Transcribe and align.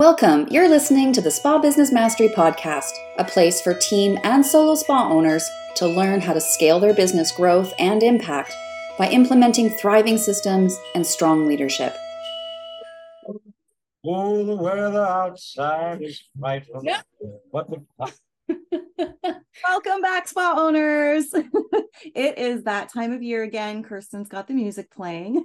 Welcome. 0.00 0.48
You're 0.50 0.70
listening 0.70 1.12
to 1.12 1.20
the 1.20 1.30
Spa 1.30 1.58
Business 1.58 1.92
Mastery 1.92 2.28
Podcast, 2.28 2.92
a 3.18 3.24
place 3.24 3.60
for 3.60 3.74
team 3.74 4.18
and 4.24 4.44
solo 4.44 4.74
spa 4.74 5.06
owners 5.10 5.46
to 5.76 5.86
learn 5.86 6.22
how 6.22 6.32
to 6.32 6.40
scale 6.40 6.80
their 6.80 6.94
business 6.94 7.30
growth 7.30 7.74
and 7.78 8.02
impact 8.02 8.54
by 8.96 9.10
implementing 9.10 9.68
thriving 9.68 10.16
systems 10.16 10.74
and 10.94 11.06
strong 11.06 11.46
leadership. 11.46 11.94
Oh, 14.02 14.42
the 14.42 14.56
weather 14.56 15.04
outside 15.04 16.00
is 16.00 16.22
frightful. 16.40 16.80
Yeah. 16.82 17.02
What 17.50 17.68
the 17.68 17.84
Welcome 19.68 20.00
back, 20.00 20.28
spa 20.28 20.54
owners. 20.56 21.26
it 22.14 22.38
is 22.38 22.62
that 22.62 22.88
time 22.90 23.12
of 23.12 23.22
year 23.22 23.42
again. 23.42 23.82
Kirsten's 23.82 24.30
got 24.30 24.48
the 24.48 24.54
music 24.54 24.90
playing. 24.90 25.44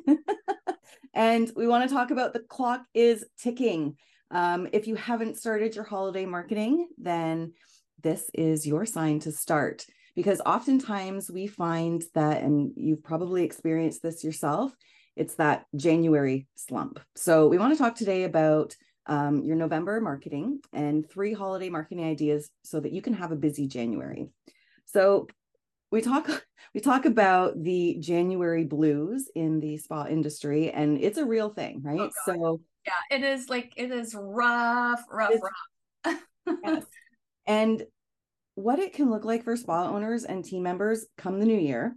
and 1.13 1.51
we 1.57 1.67
want 1.67 1.89
to 1.89 1.93
talk 1.93 2.11
about 2.11 2.31
the 2.31 2.39
clock 2.39 2.85
is 2.93 3.25
ticking. 3.37 3.97
Um, 4.31 4.67
if 4.73 4.87
you 4.87 4.95
haven't 4.95 5.37
started 5.37 5.75
your 5.75 5.83
holiday 5.83 6.25
marketing, 6.25 6.87
then 6.97 7.53
this 8.01 8.29
is 8.33 8.67
your 8.67 8.85
sign 8.85 9.19
to 9.19 9.31
start 9.31 9.85
because 10.15 10.41
oftentimes 10.45 11.29
we 11.29 11.47
find 11.47 12.03
that, 12.13 12.41
and 12.41 12.71
you've 12.75 13.03
probably 13.03 13.43
experienced 13.43 14.01
this 14.01 14.23
yourself, 14.23 14.73
it's 15.15 15.35
that 15.35 15.65
January 15.75 16.47
slump. 16.55 16.99
So 17.15 17.47
we 17.47 17.57
want 17.57 17.73
to 17.73 17.77
talk 17.77 17.95
today 17.95 18.23
about 18.23 18.75
um, 19.07 19.43
your 19.43 19.55
November 19.55 20.01
marketing 20.01 20.61
and 20.73 21.07
three 21.09 21.33
holiday 21.33 21.69
marketing 21.69 22.05
ideas 22.05 22.49
so 22.63 22.79
that 22.79 22.91
you 22.91 23.01
can 23.01 23.13
have 23.13 23.31
a 23.31 23.35
busy 23.35 23.67
January. 23.67 24.29
So 24.85 25.27
we 25.91 26.01
talk 26.01 26.45
we 26.73 26.81
talk 26.81 27.05
about 27.05 27.61
the 27.61 27.97
January 27.99 28.63
blues 28.63 29.29
in 29.35 29.59
the 29.59 29.77
spa 29.77 30.05
industry, 30.07 30.71
and 30.71 30.97
it's 31.01 31.17
a 31.17 31.25
real 31.25 31.49
thing, 31.49 31.81
right? 31.83 31.99
Oh, 31.99 32.11
so 32.25 32.61
yeah, 32.85 33.17
it 33.17 33.23
is 33.23 33.49
like 33.49 33.73
it 33.77 33.91
is 33.91 34.15
rough, 34.17 35.01
rough, 35.11 35.31
It's- 35.31 35.41
rough. 36.05 36.21
yes. 36.63 36.85
and 37.47 37.83
what 38.55 38.79
it 38.79 38.93
can 38.93 39.09
look 39.09 39.25
like 39.25 39.43
for 39.43 39.55
spa 39.55 39.89
owners 39.89 40.23
and 40.23 40.45
team 40.45 40.63
members 40.63 41.05
come 41.17 41.39
the 41.39 41.45
new 41.45 41.57
year 41.57 41.95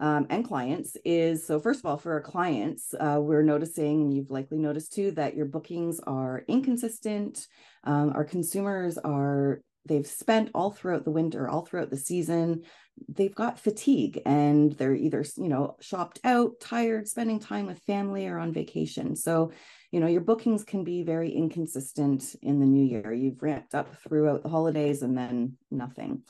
um, 0.00 0.26
and 0.30 0.44
clients 0.44 0.96
is 1.04 1.46
so 1.46 1.60
first 1.60 1.80
of 1.80 1.86
all 1.86 1.98
for 1.98 2.12
our 2.12 2.20
clients 2.22 2.94
uh, 2.98 3.18
we're 3.20 3.42
noticing 3.42 4.00
and 4.02 4.14
you've 4.14 4.30
likely 4.30 4.58
noticed 4.58 4.94
too 4.94 5.10
that 5.12 5.36
your 5.36 5.46
bookings 5.46 6.00
are 6.06 6.42
inconsistent 6.48 7.46
um, 7.84 8.12
our 8.14 8.24
consumers 8.24 8.96
are 8.98 9.60
they've 9.84 10.06
spent 10.06 10.50
all 10.54 10.70
throughout 10.70 11.04
the 11.04 11.10
winter 11.10 11.48
all 11.48 11.64
throughout 11.66 11.90
the 11.90 11.96
season 11.96 12.62
they've 13.08 13.34
got 13.34 13.58
fatigue 13.60 14.20
and 14.26 14.72
they're 14.72 14.94
either 14.94 15.24
you 15.36 15.48
know 15.48 15.76
shopped 15.80 16.18
out 16.24 16.52
tired 16.60 17.06
spending 17.06 17.38
time 17.38 17.66
with 17.66 17.78
family 17.80 18.26
or 18.26 18.38
on 18.38 18.52
vacation 18.52 19.14
so 19.14 19.52
you 19.92 20.00
know 20.00 20.06
your 20.06 20.22
bookings 20.22 20.64
can 20.64 20.82
be 20.82 21.02
very 21.02 21.30
inconsistent 21.30 22.34
in 22.42 22.58
the 22.58 22.66
new 22.66 22.84
year. 22.84 23.12
You've 23.12 23.42
ramped 23.42 23.74
up 23.74 23.94
throughout 24.02 24.42
the 24.42 24.48
holidays 24.48 25.02
and 25.02 25.16
then 25.16 25.56
nothing. 25.70 26.22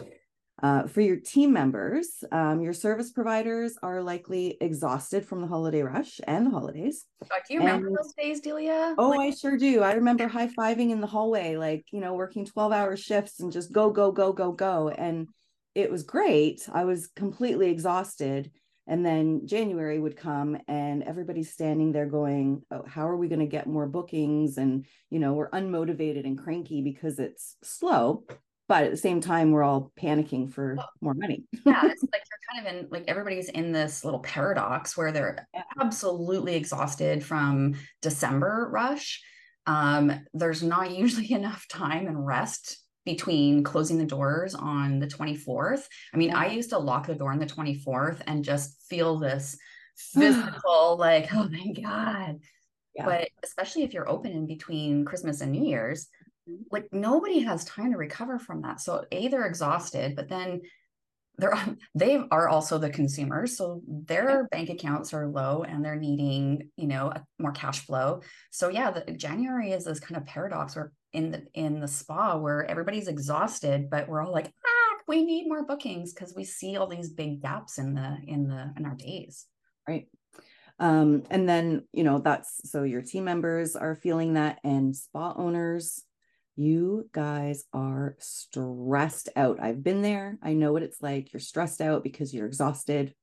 Uh, 0.63 0.87
for 0.87 1.01
your 1.01 1.17
team 1.17 1.53
members 1.53 2.23
um, 2.31 2.61
your 2.61 2.75
service 2.75 3.11
providers 3.11 3.75
are 3.83 4.03
likely 4.03 4.57
exhausted 4.61 5.25
from 5.25 5.41
the 5.41 5.47
holiday 5.47 5.83
rush 5.83 6.21
and 6.27 6.47
the 6.47 6.51
holidays. 6.51 7.07
God, 7.29 7.41
do 7.49 7.55
you 7.55 7.61
remember 7.61 7.89
those 7.89 8.13
days, 8.15 8.41
Delia? 8.41 8.95
oh 8.99 9.11
Like, 9.11 9.21
i 9.21 9.31
sure 9.31 9.57
do. 9.57 9.81
I 9.81 9.95
remember 9.95 10.27
high-fiving 10.29 10.91
in 10.91 11.01
the 11.01 11.07
hallway 11.07 11.57
like 11.57 11.87
you 11.93 12.01
know 12.01 12.15
working 12.15 12.45
12 12.45 12.73
hour 12.73 12.97
shifts 12.97 13.41
and 13.41 13.53
just 13.53 13.73
go 13.73 13.91
go 13.91 14.11
go 14.13 14.33
go 14.33 14.53
go. 14.53 14.89
And 14.89 15.29
it 15.75 15.91
was 15.91 16.03
great. 16.03 16.69
I 16.73 16.85
was 16.85 17.07
completely 17.07 17.71
exhausted 17.71 18.51
and 18.87 19.07
then 19.07 19.47
January 19.47 19.99
would 19.99 20.17
come 20.17 20.59
and 20.67 21.03
everybody's 21.05 21.53
standing 21.53 21.93
there 21.93 22.07
going, 22.07 22.63
oh, 22.71 22.85
how 22.87 23.09
are 23.09 23.17
we 23.17 23.29
going 23.29 23.41
to 23.41 23.47
get 23.47 23.69
more 23.69 23.87
bookings? 23.87 24.59
And, 24.59 24.87
you 25.09 25.21
know, 25.21 25.35
we're 25.35 25.51
unmotivated 25.51 26.25
and 26.25 26.37
cranky 26.37 26.83
because 26.83 27.19
it's 27.19 27.57
slow. 27.63 28.25
But 28.69 28.85
at 28.85 28.91
the 28.91 28.97
same 28.97 29.21
time, 29.21 29.51
we're 29.51 29.63
all 29.63 29.93
panicking 30.01 30.53
for 30.53 30.77
more 31.01 31.15
money. 31.15 31.45
yeah, 31.65 31.87
it's 31.87 32.03
like 32.03 32.23
you're 32.31 32.55
kind 32.55 32.67
of 32.67 32.75
in 32.75 32.89
like 32.91 33.05
everybody's 33.07 33.49
in 33.51 33.73
this 33.73 34.05
little 34.05 34.21
paradox 34.21 34.97
where 34.97 35.13
they're 35.13 35.47
absolutely 35.81 36.55
exhausted 36.55 37.25
from 37.25 37.75
December 38.01 38.69
rush. 38.71 39.23
Um, 39.67 40.13
there's 40.33 40.63
not 40.63 40.91
usually 40.97 41.33
enough 41.33 41.67
time 41.69 42.07
and 42.07 42.27
rest 42.27 42.79
between 43.05 43.65
closing 43.65 43.99
the 43.99 44.05
doors 44.05 44.55
on 44.55 44.99
the 44.99 45.07
24th. 45.07 45.87
I 46.15 46.17
mean, 46.17 46.33
I 46.33 46.47
used 46.53 46.71
to 46.71 46.79
lock 46.79 47.07
the 47.07 47.15
door 47.15 47.33
on 47.33 47.39
the 47.39 47.47
24th 47.47 48.23
and 48.27 48.45
just 48.45 48.81
feel 48.89 49.19
this 49.19 49.57
physical, 49.97 50.97
like, 50.99 51.33
oh 51.35 51.49
my 51.49 51.73
God. 51.81 52.41
Yeah. 52.95 53.05
But 53.07 53.29
especially 53.43 53.83
if 53.85 53.95
you're 53.95 54.09
open 54.09 54.33
in 54.33 54.47
between 54.47 55.05
Christmas 55.05 55.41
and 55.41 55.53
New 55.53 55.65
Year's, 55.65 56.09
Mhm. 56.49 56.65
like 56.73 56.89
nobody 56.93 57.39
has 57.41 57.65
time 57.65 57.93
to 57.93 57.97
recover 57.97 58.39
from 58.39 58.63
that. 58.63 58.81
So 58.81 59.05
a 59.13 59.29
they're 59.29 59.47
exhausted, 59.47 60.17
but 60.17 60.29
then 60.29 60.63
they're 61.43 61.77
they 61.95 62.23
are 62.31 62.49
also 62.49 62.79
the 62.79 62.89
consumers. 62.89 63.57
So 63.57 63.83
their 63.87 64.49
bank 64.49 64.71
accounts 64.71 65.13
are 65.13 65.27
low 65.27 65.65
and 65.65 65.85
they're 65.85 65.97
needing 65.97 66.71
you 66.77 66.87
know 66.87 67.13
more 67.39 67.53
cash 67.53 67.85
flow. 67.85 68.23
So 68.51 68.69
yeah 68.69 68.91
the 68.91 69.13
january 69.13 69.73
is 69.73 69.85
this 69.85 70.01
kind 70.01 70.17
of 70.17 70.27
paradox 70.27 70.77
where 70.77 70.93
in 71.13 71.31
the 71.31 71.45
in 71.55 71.81
the 71.81 71.89
spa 71.89 72.37
where 72.37 72.65
everybody's 72.65 73.09
exhausted 73.09 73.91
but 73.91 74.09
we're 74.09 74.25
all 74.25 74.33
like 74.33 74.47
ah 74.47 74.97
we 75.07 75.25
need 75.25 75.47
more 75.47 75.67
bookings 75.67 76.15
because 76.15 76.35
we 76.35 76.45
see 76.45 76.77
all 76.77 76.87
these 76.87 77.11
big 77.11 77.43
gaps 77.43 77.79
in 77.79 77.95
the 77.95 78.17
in 78.27 78.49
the 78.49 78.73
in 78.77 78.87
our 78.87 78.95
days. 78.95 79.47
Right. 79.87 80.07
Um 80.79 81.25
and 81.29 81.49
then 81.49 81.87
you 81.93 82.05
know 82.05 82.21
that's 82.21 82.71
so 82.71 82.85
your 82.85 83.03
team 83.03 83.25
members 83.25 83.75
are 83.75 83.97
feeling 83.97 84.35
that 84.35 84.61
and 84.63 84.97
spa 84.97 85.35
owners 85.37 86.05
you 86.57 87.09
guys 87.13 87.65
are 87.73 88.17
stressed 88.19 89.29
out. 89.37 89.59
I've 89.61 89.83
been 89.83 90.03
there. 90.03 90.39
I 90.43 90.53
know 90.53 90.73
what 90.73 90.83
it's 90.83 91.01
like. 91.01 91.33
You're 91.33 91.41
stressed 91.41 91.81
out 91.81 92.03
because 92.03 92.35
you're 92.35 92.47
exhausted. 92.47 93.15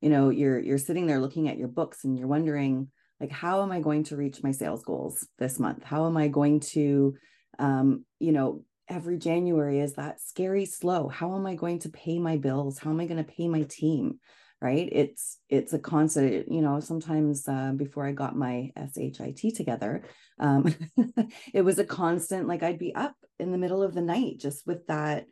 You 0.00 0.10
know 0.10 0.30
you're 0.30 0.58
you're 0.58 0.78
sitting 0.78 1.06
there 1.06 1.20
looking 1.20 1.48
at 1.48 1.58
your 1.58 1.68
books 1.68 2.04
and 2.04 2.18
you're 2.18 2.26
wondering 2.26 2.88
like 3.20 3.30
how 3.30 3.62
am 3.62 3.70
i 3.70 3.78
going 3.78 4.02
to 4.04 4.16
reach 4.16 4.42
my 4.42 4.50
sales 4.50 4.82
goals 4.82 5.26
this 5.38 5.60
month? 5.60 5.84
How 5.84 6.06
am 6.06 6.16
i 6.16 6.26
going 6.26 6.58
to 6.72 7.14
um 7.60 8.04
you 8.18 8.32
know 8.32 8.64
every 8.88 9.16
january 9.16 9.78
is 9.78 9.94
that 9.94 10.20
scary 10.20 10.64
slow. 10.64 11.08
How 11.08 11.36
am 11.36 11.46
i 11.46 11.54
going 11.54 11.78
to 11.80 11.88
pay 11.88 12.18
my 12.18 12.36
bills? 12.36 12.78
How 12.78 12.90
am 12.90 12.98
i 12.98 13.06
going 13.06 13.24
to 13.24 13.32
pay 13.32 13.46
my 13.46 13.62
team 13.62 14.18
right? 14.62 14.88
It's 14.90 15.38
it's 15.48 15.72
a 15.72 15.78
constant 15.78 16.50
you 16.50 16.62
know 16.62 16.80
sometimes 16.80 17.46
uh, 17.48 17.72
before 17.76 18.06
i 18.06 18.12
got 18.12 18.36
my 18.36 18.70
shit 18.96 19.56
together 19.56 20.02
um, 20.38 20.74
it 21.54 21.62
was 21.62 21.78
a 21.78 21.84
constant 21.84 22.48
like 22.48 22.62
i'd 22.62 22.78
be 22.78 22.94
up 22.94 23.14
in 23.38 23.52
the 23.52 23.58
middle 23.58 23.82
of 23.82 23.94
the 23.94 24.00
night 24.00 24.38
just 24.38 24.66
with 24.66 24.86
that 24.86 25.26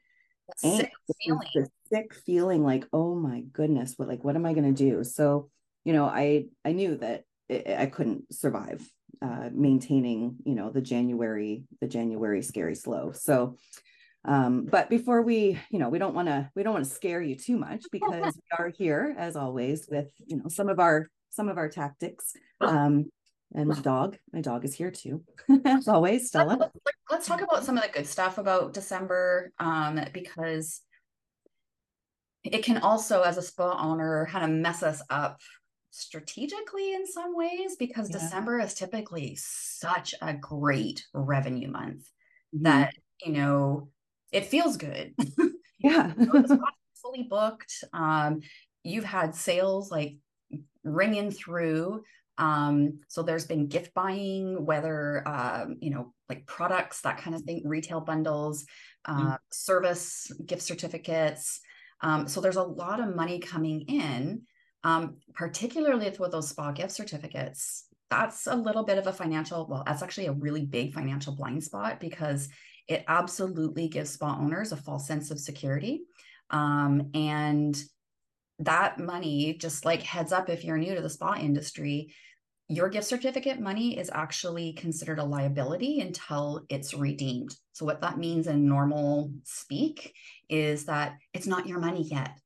angst, 0.65 0.77
sick 0.77 0.93
feeling. 1.25 1.69
sick 1.93 2.15
feeling 2.15 2.65
like 2.65 2.87
oh 2.93 3.15
my 3.15 3.41
goodness 3.53 3.95
what 3.97 4.09
like 4.09 4.25
what 4.25 4.37
am 4.37 4.47
i 4.47 4.53
going 4.53 4.75
to 4.75 4.85
do? 4.85 5.05
So 5.05 5.51
you 5.85 5.93
know 5.93 6.05
i 6.05 6.47
i 6.65 6.73
knew 6.73 6.97
that 6.97 7.25
i 7.51 7.77
i 7.79 7.87
couldn't 7.87 8.33
survive 8.33 8.87
uh 9.23 9.49
maintaining 9.53 10.37
you 10.45 10.55
know 10.55 10.71
the 10.71 10.81
january 10.81 11.65
the 11.81 11.89
january 11.89 12.43
scary 12.43 12.75
slow. 12.75 13.13
So 13.13 13.57
um 14.25 14.67
but 14.67 14.91
before 14.91 15.23
we 15.23 15.59
you 15.71 15.79
know 15.79 15.89
we 15.89 15.99
don't 15.99 16.15
want 16.15 16.29
to 16.29 16.51
we 16.55 16.63
don't 16.63 16.75
want 16.75 16.85
to 16.85 16.91
scare 16.91 17.23
you 17.23 17.35
too 17.35 17.57
much 17.57 17.87
because 17.91 18.37
we 18.37 18.59
are 18.59 18.69
here 18.69 19.15
as 19.19 19.35
always 19.35 19.87
with 19.91 20.11
you 20.27 20.37
know 20.37 20.49
some 20.49 20.69
of 20.69 20.79
our 20.79 21.09
some 21.31 21.49
of 21.49 21.57
our 21.57 21.69
tactics 21.69 22.35
um 22.61 23.07
and 23.55 23.69
my 23.69 23.81
dog 23.81 24.19
my 24.33 24.41
dog 24.41 24.65
is 24.65 24.75
here 24.75 24.91
too 24.91 25.25
as 25.65 25.89
always 25.89 26.29
stella 26.29 26.71
Let's, 27.11 27.27
talk 27.27 27.41
about 27.43 27.65
some 27.65 27.77
of 27.77 27.83
the 27.83 27.89
good 27.89 28.07
stuff 28.07 28.39
about 28.39 28.73
December, 28.73 29.53
um, 29.59 30.01
because 30.15 30.81
it 32.45 32.63
can 32.63 32.79
also, 32.79 33.23
as 33.23 33.37
a 33.37 33.43
spa 33.43 33.77
owner, 33.83 34.29
kind 34.31 34.45
of 34.45 34.57
mess 34.57 34.85
us 34.85 35.03
up 35.11 35.41
strategically 35.91 36.95
in 36.95 37.05
some 37.05 37.37
ways 37.37 37.75
because 37.77 38.09
Yeah. 38.09 38.19
December 38.19 38.61
is 38.61 38.75
typically 38.75 39.35
such 39.37 40.15
a 40.23 40.33
great 40.35 41.05
revenue 41.13 41.69
month 41.69 42.09
Mhm. 42.55 42.63
that, 42.63 42.95
you 43.25 43.33
know, 43.33 43.91
it 44.33 44.47
feels 44.47 44.77
good. 44.77 45.15
yeah 45.79 46.13
You 46.19 46.27
know, 46.27 46.43
the 46.43 46.61
fully 47.03 47.27
booked. 47.29 47.85
Um, 47.93 48.41
you've 48.83 49.05
had 49.05 49.35
sales 49.35 49.91
like 49.91 50.17
ringing 50.85 51.31
through. 51.31 52.03
Um, 52.39 53.01
so 53.09 53.23
there's 53.23 53.47
been 53.47 53.67
gift 53.67 53.93
buying, 53.93 54.65
whether 54.65 55.27
um, 55.29 55.77
you 55.81 55.91
know, 55.91 56.15
like 56.29 56.47
products, 56.47 57.03
that 57.03 57.19
kind 57.19 57.37
of 57.37 57.43
thing, 57.43 57.63
retail 57.65 58.01
bundles, 58.01 58.65
uh, 59.05 59.37
service 59.51 60.31
gift 60.47 60.63
certificates. 60.63 61.61
Um, 62.01 62.27
so 62.29 62.41
there's 62.41 62.57
a 62.57 62.63
lot 62.63 63.01
of 63.01 63.15
money 63.15 63.41
coming 63.41 63.83
in, 63.83 64.43
um, 64.85 65.17
particularly 65.35 66.15
with 66.19 66.33
those 66.33 66.49
spa 66.49 66.73
gift 66.73 66.93
certificates. 66.93 67.85
That's 68.09 68.47
a 68.47 68.57
little 68.57 68.85
bit 68.85 68.99
of 68.99 69.07
a 69.07 69.13
financial, 69.13 69.67
well, 69.69 69.83
that's 69.87 70.03
actually 70.03 70.27
a 70.27 70.33
really 70.33 70.65
big 70.65 70.95
financial 70.95 71.37
blind 71.37 71.63
spot 71.63 72.01
because 72.01 72.49
it 72.91 73.05
absolutely 73.09 73.89
gives 73.89 74.11
spa 74.11 74.37
owners 74.39 74.73
a 74.73 74.77
false 74.77 75.07
sense 75.07 75.31
of 75.31 75.41
security. 75.41 76.03
Um, 76.51 77.11
and 77.15 77.83
that 78.59 78.99
money 78.99 79.55
just 79.55 79.87
like 79.87 80.03
heads 80.03 80.33
up 80.33 80.51
if 80.51 80.65
you're 80.65 80.77
new 80.77 80.95
to 80.95 81.01
the 81.01 81.09
spa 81.09 81.37
industry 81.37 82.13
your 82.71 82.89
gift 82.89 83.09
certificate 83.09 83.59
money 83.59 83.99
is 83.99 84.13
actually 84.15 84.73
considered 84.75 85.19
a 85.19 85.25
liability 85.25 85.99
until 85.99 86.65
it's 86.69 86.95
redeemed. 86.95 87.53
So, 87.73 87.85
what 87.85 88.01
that 88.03 88.17
means 88.17 88.47
in 88.47 88.69
normal 88.69 89.33
speak 89.43 90.15
is 90.49 90.85
that 90.85 91.17
it's 91.35 91.49
not 91.49 91.67
your 91.67 91.81
money 91.81 92.05
yet. 92.05 92.39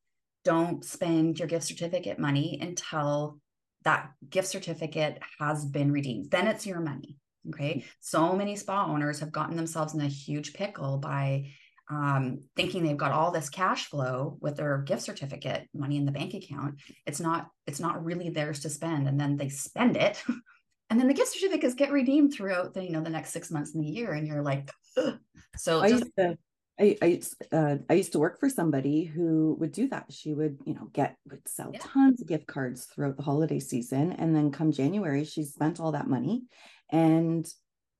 Don't 0.43 0.83
spend 0.83 1.37
your 1.37 1.47
gift 1.47 1.65
certificate 1.65 2.17
money 2.17 2.57
until 2.59 3.37
that 3.83 4.09
gift 4.27 4.47
certificate 4.47 5.19
has 5.37 5.63
been 5.63 5.91
redeemed. 5.91 6.31
Then 6.31 6.47
it's 6.47 6.65
your 6.65 6.79
money. 6.79 7.17
Okay. 7.49 7.85
So 7.99 8.35
many 8.35 8.55
spa 8.55 8.85
owners 8.85 9.19
have 9.19 9.31
gotten 9.31 9.55
themselves 9.55 9.93
in 9.93 10.01
a 10.01 10.07
huge 10.07 10.53
pickle 10.53 10.97
by 10.97 11.51
um, 11.89 12.39
thinking 12.55 12.83
they've 12.83 12.97
got 12.97 13.11
all 13.11 13.31
this 13.31 13.49
cash 13.49 13.85
flow 13.85 14.37
with 14.41 14.57
their 14.57 14.79
gift 14.79 15.03
certificate 15.03 15.67
money 15.73 15.97
in 15.97 16.05
the 16.05 16.11
bank 16.11 16.33
account. 16.33 16.81
It's 17.05 17.19
not, 17.19 17.47
it's 17.67 17.79
not 17.79 18.03
really 18.03 18.29
theirs 18.29 18.61
to 18.61 18.69
spend. 18.69 19.07
And 19.07 19.19
then 19.19 19.37
they 19.37 19.49
spend 19.49 19.95
it. 19.95 20.23
and 20.89 20.99
then 20.99 21.07
the 21.07 21.13
gift 21.13 21.33
certificates 21.33 21.75
get 21.75 21.91
redeemed 21.91 22.33
throughout 22.33 22.73
the, 22.73 22.83
you 22.83 22.91
know, 22.91 23.01
the 23.01 23.09
next 23.09 23.31
six 23.31 23.51
months 23.51 23.75
in 23.75 23.81
the 23.81 23.87
year. 23.87 24.13
And 24.13 24.27
you're 24.27 24.41
like, 24.41 24.71
Ugh. 24.97 25.19
so 25.57 25.81
I 25.81 25.89
just, 25.89 26.05
used 26.05 26.15
to, 26.17 26.37
I, 26.79 26.97
I, 27.01 27.21
uh, 27.55 27.77
I 27.87 27.93
used 27.93 28.11
to 28.13 28.19
work 28.19 28.39
for 28.39 28.49
somebody 28.49 29.03
who 29.03 29.55
would 29.59 29.71
do 29.71 29.87
that. 29.89 30.05
She 30.09 30.33
would, 30.33 30.57
you 30.65 30.73
know, 30.73 30.89
get, 30.91 31.17
would 31.29 31.47
sell 31.47 31.69
Yeah. 31.71 31.79
tons 31.81 32.19
of 32.19 32.27
gift 32.27 32.47
cards 32.47 32.85
throughout 32.85 33.15
the 33.15 33.23
holiday 33.23 33.59
season. 33.59 34.11
And 34.13 34.35
then 34.35 34.51
come 34.51 34.71
January, 34.71 35.23
she 35.23 35.43
spent 35.43 35.79
all 35.79 35.91
that 35.91 36.07
money 36.07 36.45
and 36.91 37.47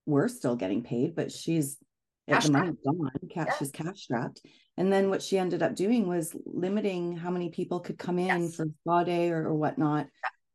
we're 0.05 0.27
still 0.27 0.55
getting 0.55 0.83
paid, 0.83 1.15
but 1.15 1.31
she's, 1.31 1.77
yeah, 2.27 2.35
Cash 2.35 2.45
the 2.45 2.51
money's 2.51 2.75
gone, 2.85 3.11
cash, 3.31 3.47
Yeah. 3.49 3.55
she's 3.57 3.71
cash 3.71 4.01
strapped. 4.01 4.41
And 4.77 4.91
then 4.91 5.09
what 5.09 5.21
she 5.21 5.37
ended 5.37 5.63
up 5.63 5.75
doing 5.75 6.07
was 6.07 6.35
limiting 6.45 7.15
how 7.15 7.31
many 7.31 7.49
people 7.49 7.79
could 7.79 7.97
come 7.97 8.19
in 8.19 8.43
Yes. 8.43 8.55
for 8.55 8.65
spa 8.81 9.03
day 9.03 9.29
or, 9.31 9.47
or 9.47 9.53
whatnot. 9.55 10.07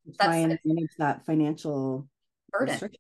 to 0.07 0.17
Try 0.25 0.37
and 0.37 0.53
it. 0.53 0.61
manage 0.65 0.91
that 0.99 1.25
financial 1.27 2.09
burden. 2.51 2.91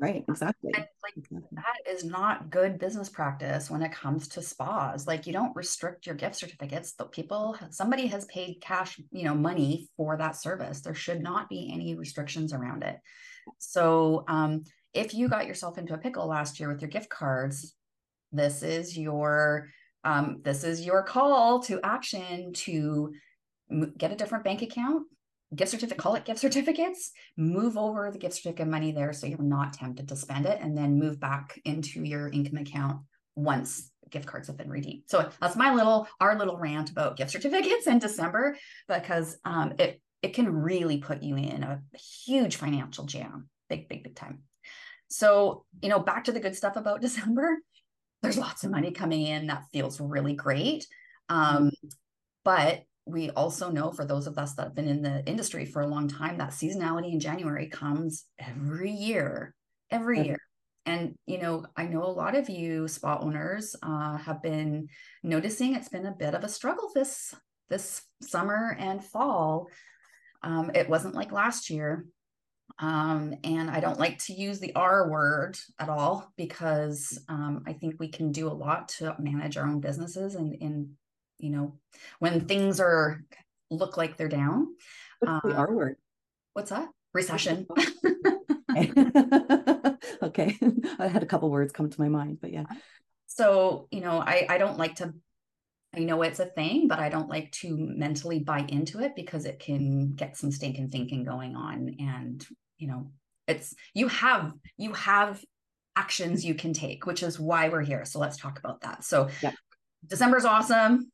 Right, 0.00 0.24
exactly. 0.28 0.70
And 0.74 0.86
like 1.02 1.14
exactly. 1.16 1.48
that 1.52 1.90
is 1.92 2.04
not 2.04 2.50
good 2.50 2.78
business 2.78 3.08
practice 3.08 3.68
when 3.68 3.82
it 3.82 3.90
comes 3.90 4.28
to 4.28 4.42
spas 4.42 5.08
like 5.08 5.26
you 5.26 5.32
don't 5.32 5.56
restrict 5.56 6.06
your 6.06 6.14
gift 6.14 6.36
certificates 6.36 6.92
the 6.92 7.04
people 7.06 7.56
somebody 7.70 8.06
has 8.06 8.24
paid 8.26 8.60
cash 8.60 9.00
you 9.10 9.24
know 9.24 9.34
money 9.34 9.88
for 9.96 10.16
that 10.16 10.36
service 10.36 10.82
there 10.82 10.94
should 10.94 11.20
not 11.20 11.48
be 11.48 11.70
any 11.72 11.96
restrictions 11.96 12.52
around 12.52 12.84
it 12.84 13.00
so 13.58 14.24
um 14.28 14.62
if 14.94 15.14
you 15.14 15.28
got 15.28 15.46
yourself 15.46 15.78
into 15.78 15.94
a 15.94 15.98
pickle 15.98 16.26
last 16.26 16.58
year 16.58 16.70
with 16.70 16.80
your 16.80 16.90
gift 16.90 17.08
cards 17.08 17.74
this 18.32 18.62
is 18.62 18.96
your 18.96 19.68
um 20.04 20.40
this 20.42 20.64
is 20.64 20.84
your 20.84 21.02
call 21.02 21.60
to 21.60 21.80
action 21.82 22.52
to 22.52 23.12
m- 23.70 23.94
get 23.96 24.12
a 24.12 24.16
different 24.16 24.44
bank 24.44 24.62
account 24.62 25.04
gift 25.54 25.70
certificate 25.70 25.98
call 25.98 26.14
it 26.14 26.24
gift 26.24 26.40
certificates 26.40 27.10
move 27.36 27.78
over 27.78 28.10
the 28.10 28.18
gift 28.18 28.34
certificate 28.34 28.68
money 28.68 28.92
there 28.92 29.12
so 29.12 29.26
you're 29.26 29.42
not 29.42 29.72
tempted 29.72 30.08
to 30.08 30.16
spend 30.16 30.44
it 30.46 30.58
and 30.60 30.76
then 30.76 30.98
move 30.98 31.18
back 31.18 31.58
into 31.64 32.02
your 32.02 32.28
income 32.28 32.58
account 32.58 33.00
once 33.34 33.90
gift 34.10 34.26
cards 34.26 34.48
have 34.48 34.56
been 34.56 34.70
redeemed. 34.70 35.02
So 35.06 35.28
that's 35.40 35.56
my 35.56 35.74
little 35.74 36.08
our 36.20 36.38
little 36.38 36.56
rant 36.56 36.90
about 36.90 37.16
gift 37.16 37.30
certificates 37.30 37.86
in 37.86 37.98
december 37.98 38.56
because 38.88 39.36
um, 39.44 39.74
it 39.78 40.00
it 40.22 40.34
can 40.34 40.52
really 40.52 40.98
put 40.98 41.22
you 41.22 41.36
in 41.36 41.62
a 41.62 41.80
huge 42.24 42.56
financial 42.56 43.04
jam 43.04 43.48
big 43.68 43.88
big 43.88 44.02
big 44.02 44.16
time 44.16 44.42
so 45.08 45.64
you 45.82 45.88
know 45.88 45.98
back 45.98 46.24
to 46.24 46.32
the 46.32 46.40
good 46.40 46.56
stuff 46.56 46.76
about 46.76 47.00
december 47.06 47.58
there's 48.22 48.38
lots 48.38 48.64
of 48.64 48.70
money 48.70 48.90
coming 48.90 49.26
in 49.26 49.46
that 49.46 49.64
feels 49.72 50.00
really 50.00 50.34
great 50.34 50.86
um, 51.28 51.70
but 52.44 52.82
we 53.08 53.30
also 53.30 53.70
know 53.70 53.90
for 53.90 54.04
those 54.04 54.26
of 54.26 54.38
us 54.38 54.54
that 54.54 54.64
have 54.64 54.74
been 54.74 54.88
in 54.88 55.02
the 55.02 55.24
industry 55.26 55.64
for 55.64 55.82
a 55.82 55.86
long 55.86 56.08
time 56.08 56.38
that 56.38 56.50
seasonality 56.50 57.12
in 57.12 57.20
January 57.20 57.66
comes 57.68 58.26
every 58.38 58.90
year, 58.90 59.54
every 59.90 60.18
Every- 60.18 60.28
year. 60.28 60.38
And 60.86 61.14
you 61.26 61.38
know, 61.38 61.66
I 61.76 61.84
know 61.84 62.04
a 62.04 62.08
lot 62.08 62.34
of 62.34 62.48
you 62.48 62.88
spa 62.88 63.18
owners 63.20 63.76
uh, 63.82 64.16
have 64.16 64.42
been 64.42 64.88
noticing 65.22 65.74
it's 65.74 65.90
been 65.90 66.06
a 66.06 66.14
bit 66.18 66.34
of 66.34 66.44
a 66.44 66.48
struggle 66.48 66.90
this 66.94 67.34
this 67.68 68.02
summer 68.22 68.74
and 68.78 69.04
fall. 69.04 69.68
Um, 70.42 70.70
it 70.74 70.88
wasn't 70.88 71.14
like 71.14 71.30
last 71.30 71.68
year. 71.68 72.06
Um, 72.80 73.34
and 73.42 73.70
I 73.70 73.80
don't 73.80 73.98
like 73.98 74.18
to 74.24 74.32
use 74.32 74.60
the 74.60 74.74
R 74.74 75.10
word 75.10 75.58
at 75.78 75.88
all 75.88 76.32
because 76.36 77.18
um, 77.28 77.64
I 77.66 77.72
think 77.72 77.96
we 77.98 78.08
can 78.08 78.30
do 78.30 78.46
a 78.48 78.54
lot 78.54 78.88
to 78.98 79.16
manage 79.18 79.56
our 79.56 79.66
own 79.66 79.80
businesses 79.80 80.36
and 80.36 80.54
in 80.54 80.90
you 81.38 81.50
know 81.50 81.78
when 82.18 82.46
things 82.46 82.78
are 82.80 83.24
look 83.70 83.96
like 83.96 84.16
they're 84.16 84.28
down. 84.28 84.68
What's 85.18 85.42
the 85.44 85.56
uh, 85.56 85.60
R 85.60 85.74
word? 85.74 85.96
What's 86.52 86.70
that? 86.70 86.88
Recession. 87.12 87.66
okay. 90.22 90.58
I 90.98 91.08
had 91.08 91.22
a 91.22 91.26
couple 91.26 91.50
words 91.50 91.72
come 91.72 91.90
to 91.90 92.00
my 92.00 92.08
mind, 92.08 92.38
but 92.40 92.52
yeah. 92.52 92.64
so 93.26 93.88
you 93.90 94.00
know 94.00 94.20
I 94.20 94.46
I 94.48 94.58
don't 94.58 94.78
like 94.78 94.96
to. 94.96 95.14
I 95.96 96.00
know 96.00 96.20
it's 96.22 96.38
a 96.38 96.44
thing, 96.44 96.86
but 96.86 96.98
I 96.98 97.08
don't 97.08 97.30
like 97.30 97.50
to 97.52 97.74
mentally 97.74 98.40
buy 98.40 98.60
into 98.68 99.00
it 99.00 99.16
because 99.16 99.46
it 99.46 99.58
can 99.58 100.12
get 100.12 100.36
some 100.36 100.52
stinking 100.52 100.90
thinking 100.90 101.24
going 101.24 101.56
on, 101.56 101.96
and 101.98 102.46
you 102.78 102.88
know 102.88 103.10
it's 103.46 103.74
you 103.94 104.08
have 104.08 104.52
you 104.76 104.92
have 104.92 105.42
actions 105.96 106.44
you 106.44 106.54
can 106.54 106.72
take, 106.72 107.06
which 107.06 107.22
is 107.22 107.40
why 107.40 107.68
we're 107.68 107.82
here. 107.82 108.04
So 108.04 108.18
let's 108.20 108.36
talk 108.36 108.58
about 108.58 108.82
that. 108.82 109.04
So 109.04 109.28
Yeah. 109.42 109.52
December's 110.06 110.44
awesome. 110.44 111.10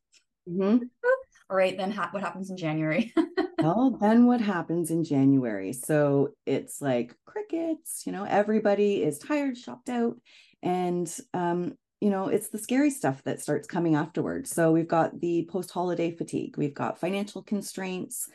Mhm. 0.48 0.80
All 1.50 1.56
right, 1.56 1.76
then 1.76 1.90
ha- 1.90 2.08
what 2.10 2.22
happens 2.22 2.50
in 2.50 2.56
January? 2.56 3.12
Well, 3.62 3.96
then 3.98 4.26
what 4.26 4.42
happens 4.42 4.90
in 4.90 5.04
January? 5.04 5.72
So 5.72 6.34
it's 6.44 6.82
like 6.82 7.16
crickets, 7.24 8.02
you 8.04 8.12
know, 8.12 8.24
everybody 8.24 9.02
is 9.02 9.16
tired, 9.18 9.56
shopped 9.56 9.88
out, 9.88 10.20
and 10.62 11.10
um, 11.32 11.72
you 11.98 12.10
know, 12.10 12.28
it's 12.28 12.50
the 12.50 12.58
scary 12.58 12.90
stuff 12.90 13.22
that 13.24 13.40
starts 13.40 13.66
coming 13.66 13.94
afterwards. 13.94 14.50
So 14.50 14.70
we've 14.70 14.86
got 14.88 15.18
the 15.18 15.48
post-holiday 15.50 16.10
fatigue, 16.14 16.58
we've 16.58 16.74
got 16.74 17.00
financial 17.00 17.42
constraints, 17.42 18.28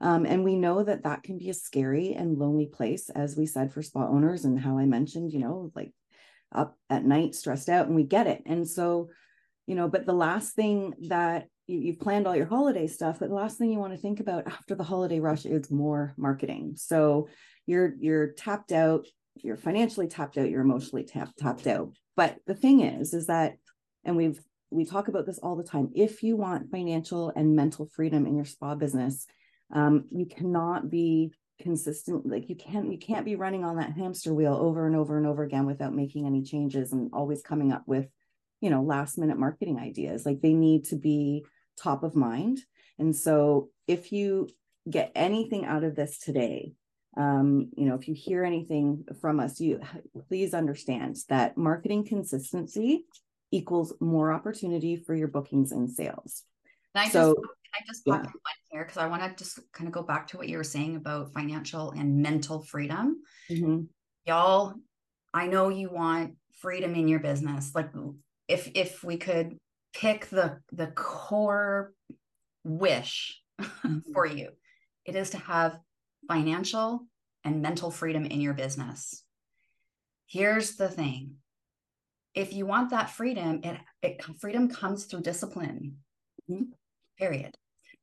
um, 0.00 0.26
and 0.26 0.44
we 0.44 0.56
know 0.56 0.82
that 0.82 1.04
that 1.04 1.22
can 1.22 1.38
be 1.38 1.48
a 1.50 1.54
scary 1.54 2.12
and 2.12 2.38
lonely 2.38 2.66
place, 2.66 3.08
as 3.10 3.36
we 3.36 3.46
said 3.46 3.72
for 3.72 3.82
spa 3.82 4.06
owners, 4.06 4.44
and 4.44 4.60
how 4.60 4.78
I 4.78 4.84
mentioned, 4.84 5.32
you 5.32 5.38
know, 5.38 5.70
like 5.74 5.92
up 6.54 6.76
at 6.90 7.04
night, 7.04 7.34
stressed 7.34 7.68
out, 7.68 7.86
and 7.86 7.96
we 7.96 8.04
get 8.04 8.26
it. 8.26 8.42
And 8.46 8.68
so, 8.68 9.08
you 9.66 9.74
know, 9.74 9.88
but 9.88 10.06
the 10.06 10.12
last 10.12 10.54
thing 10.54 10.94
that 11.08 11.46
you, 11.66 11.78
you've 11.78 12.00
planned 12.00 12.26
all 12.26 12.36
your 12.36 12.46
holiday 12.46 12.86
stuff, 12.86 13.18
but 13.20 13.30
the 13.30 13.34
last 13.34 13.58
thing 13.58 13.72
you 13.72 13.78
want 13.78 13.94
to 13.94 13.98
think 14.00 14.20
about 14.20 14.46
after 14.46 14.74
the 14.74 14.84
holiday 14.84 15.18
rush 15.18 15.46
is 15.46 15.70
more 15.70 16.14
marketing. 16.16 16.74
So 16.76 17.28
you're 17.66 17.94
you're 17.98 18.32
tapped 18.32 18.72
out, 18.72 19.06
you're 19.42 19.56
financially 19.56 20.08
tapped 20.08 20.36
out, 20.36 20.50
you're 20.50 20.62
emotionally 20.62 21.04
tapped 21.04 21.38
tapped 21.38 21.66
out. 21.66 21.92
But 22.16 22.36
the 22.46 22.54
thing 22.54 22.80
is, 22.80 23.14
is 23.14 23.26
that, 23.26 23.56
and 24.04 24.16
we've 24.16 24.40
we 24.70 24.84
talk 24.84 25.08
about 25.08 25.26
this 25.26 25.38
all 25.38 25.56
the 25.56 25.64
time. 25.64 25.90
If 25.94 26.22
you 26.22 26.36
want 26.36 26.70
financial 26.70 27.32
and 27.34 27.56
mental 27.56 27.88
freedom 27.94 28.26
in 28.26 28.36
your 28.36 28.44
spa 28.44 28.74
business, 28.74 29.26
um, 29.72 30.04
you 30.10 30.26
cannot 30.26 30.90
be 30.90 31.32
consistent 31.60 32.26
like 32.26 32.50
you 32.50 32.54
can't 32.54 32.92
you 32.92 32.98
can't 32.98 33.24
be 33.24 33.34
running 33.34 33.64
on 33.64 33.76
that 33.76 33.92
hamster 33.92 34.34
wheel 34.34 34.54
over 34.54 34.86
and 34.86 34.94
over 34.94 35.16
and 35.16 35.26
over 35.26 35.42
again 35.42 35.64
without 35.64 35.94
making 35.94 36.26
any 36.26 36.42
changes 36.42 36.92
and 36.92 37.08
always 37.14 37.40
coming 37.40 37.72
up 37.72 37.82
with 37.86 38.06
you 38.60 38.68
know 38.70 38.82
last 38.82 39.18
minute 39.18 39.38
marketing 39.38 39.78
ideas. 39.78 40.26
Like 40.26 40.40
they 40.40 40.52
need 40.52 40.84
to 40.86 40.96
be 40.96 41.44
top 41.80 42.02
of 42.02 42.14
mind. 42.14 42.60
And 42.98 43.14
so 43.14 43.70
if 43.86 44.12
you 44.12 44.48
get 44.88 45.12
anything 45.14 45.64
out 45.64 45.84
of 45.84 45.96
this 45.96 46.18
today 46.18 46.72
um 47.16 47.70
you 47.76 47.86
know 47.86 47.94
if 47.94 48.06
you 48.06 48.14
hear 48.14 48.44
anything 48.44 49.04
from 49.20 49.40
us 49.40 49.58
you 49.58 49.80
please 50.28 50.52
understand 50.54 51.16
that 51.28 51.56
marketing 51.56 52.06
consistency 52.06 53.04
equals 53.50 53.94
more 54.00 54.32
opportunity 54.32 54.96
for 54.96 55.14
your 55.14 55.28
bookings 55.28 55.72
and 55.72 55.90
sales. 55.90 56.42
So, 57.10 57.36
I 57.74 57.80
just 57.86 58.04
pop 58.06 58.22
yeah. 58.24 58.30
here 58.70 58.84
because 58.84 58.96
I 58.96 59.06
want 59.06 59.22
to 59.22 59.44
just 59.44 59.60
kind 59.72 59.88
of 59.88 59.94
go 59.94 60.02
back 60.02 60.28
to 60.28 60.38
what 60.38 60.48
you 60.48 60.56
were 60.56 60.64
saying 60.64 60.96
about 60.96 61.32
financial 61.32 61.92
and 61.92 62.22
mental 62.22 62.62
freedom. 62.62 63.22
Mhm. 63.50 63.88
Y'all, 64.24 64.74
I 65.32 65.46
know 65.46 65.68
you 65.68 65.90
want 65.90 66.36
freedom 66.60 66.94
in 66.94 67.08
your 67.08 67.20
business. 67.20 67.74
Like 67.74 67.90
if 68.48 68.70
if 68.74 69.04
we 69.04 69.16
could 69.16 69.58
pick 69.92 70.26
the 70.26 70.60
the 70.72 70.88
core 70.88 71.92
wish 72.64 73.40
for 74.12 74.26
you, 74.26 74.50
it 75.04 75.16
is 75.16 75.30
to 75.30 75.38
have 75.38 75.78
financial 76.28 77.06
and 77.44 77.62
mental 77.62 77.90
freedom 77.90 78.26
in 78.26 78.40
your 78.40 78.54
business. 78.54 79.22
Here's 80.26 80.76
the 80.76 80.88
thing. 80.88 81.36
If 82.34 82.52
you 82.52 82.66
want 82.66 82.90
that 82.90 83.10
freedom, 83.10 83.60
it, 83.62 83.78
it 84.02 84.24
freedom 84.40 84.68
comes 84.68 85.04
through 85.04 85.22
discipline. 85.22 85.98
Mhm. 86.50 86.72
Period. 87.18 87.54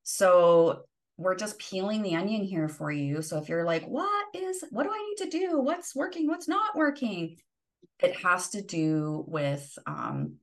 So 0.04 0.84
we're 1.18 1.36
just 1.36 1.60
peeling 1.60 2.02
the 2.02 2.16
onion 2.16 2.44
here 2.44 2.68
for 2.68 2.92
you. 2.92 3.22
So 3.22 3.38
if 3.38 3.48
you're 3.48 3.66
like, 3.66 3.86
what 3.86 4.26
is, 4.34 4.64
what 4.72 4.84
do 4.84 4.90
I 4.90 5.08
need 5.10 5.30
to 5.30 5.38
do? 5.38 5.60
What's 5.60 5.96
working? 5.96 6.28
What's 6.28 6.48
not 6.48 6.76
working? 6.76 7.38
It 8.02 8.16
has 8.18 8.50
to 8.50 8.62
do 8.62 9.24
with 9.28 9.78
um, 9.86 10.36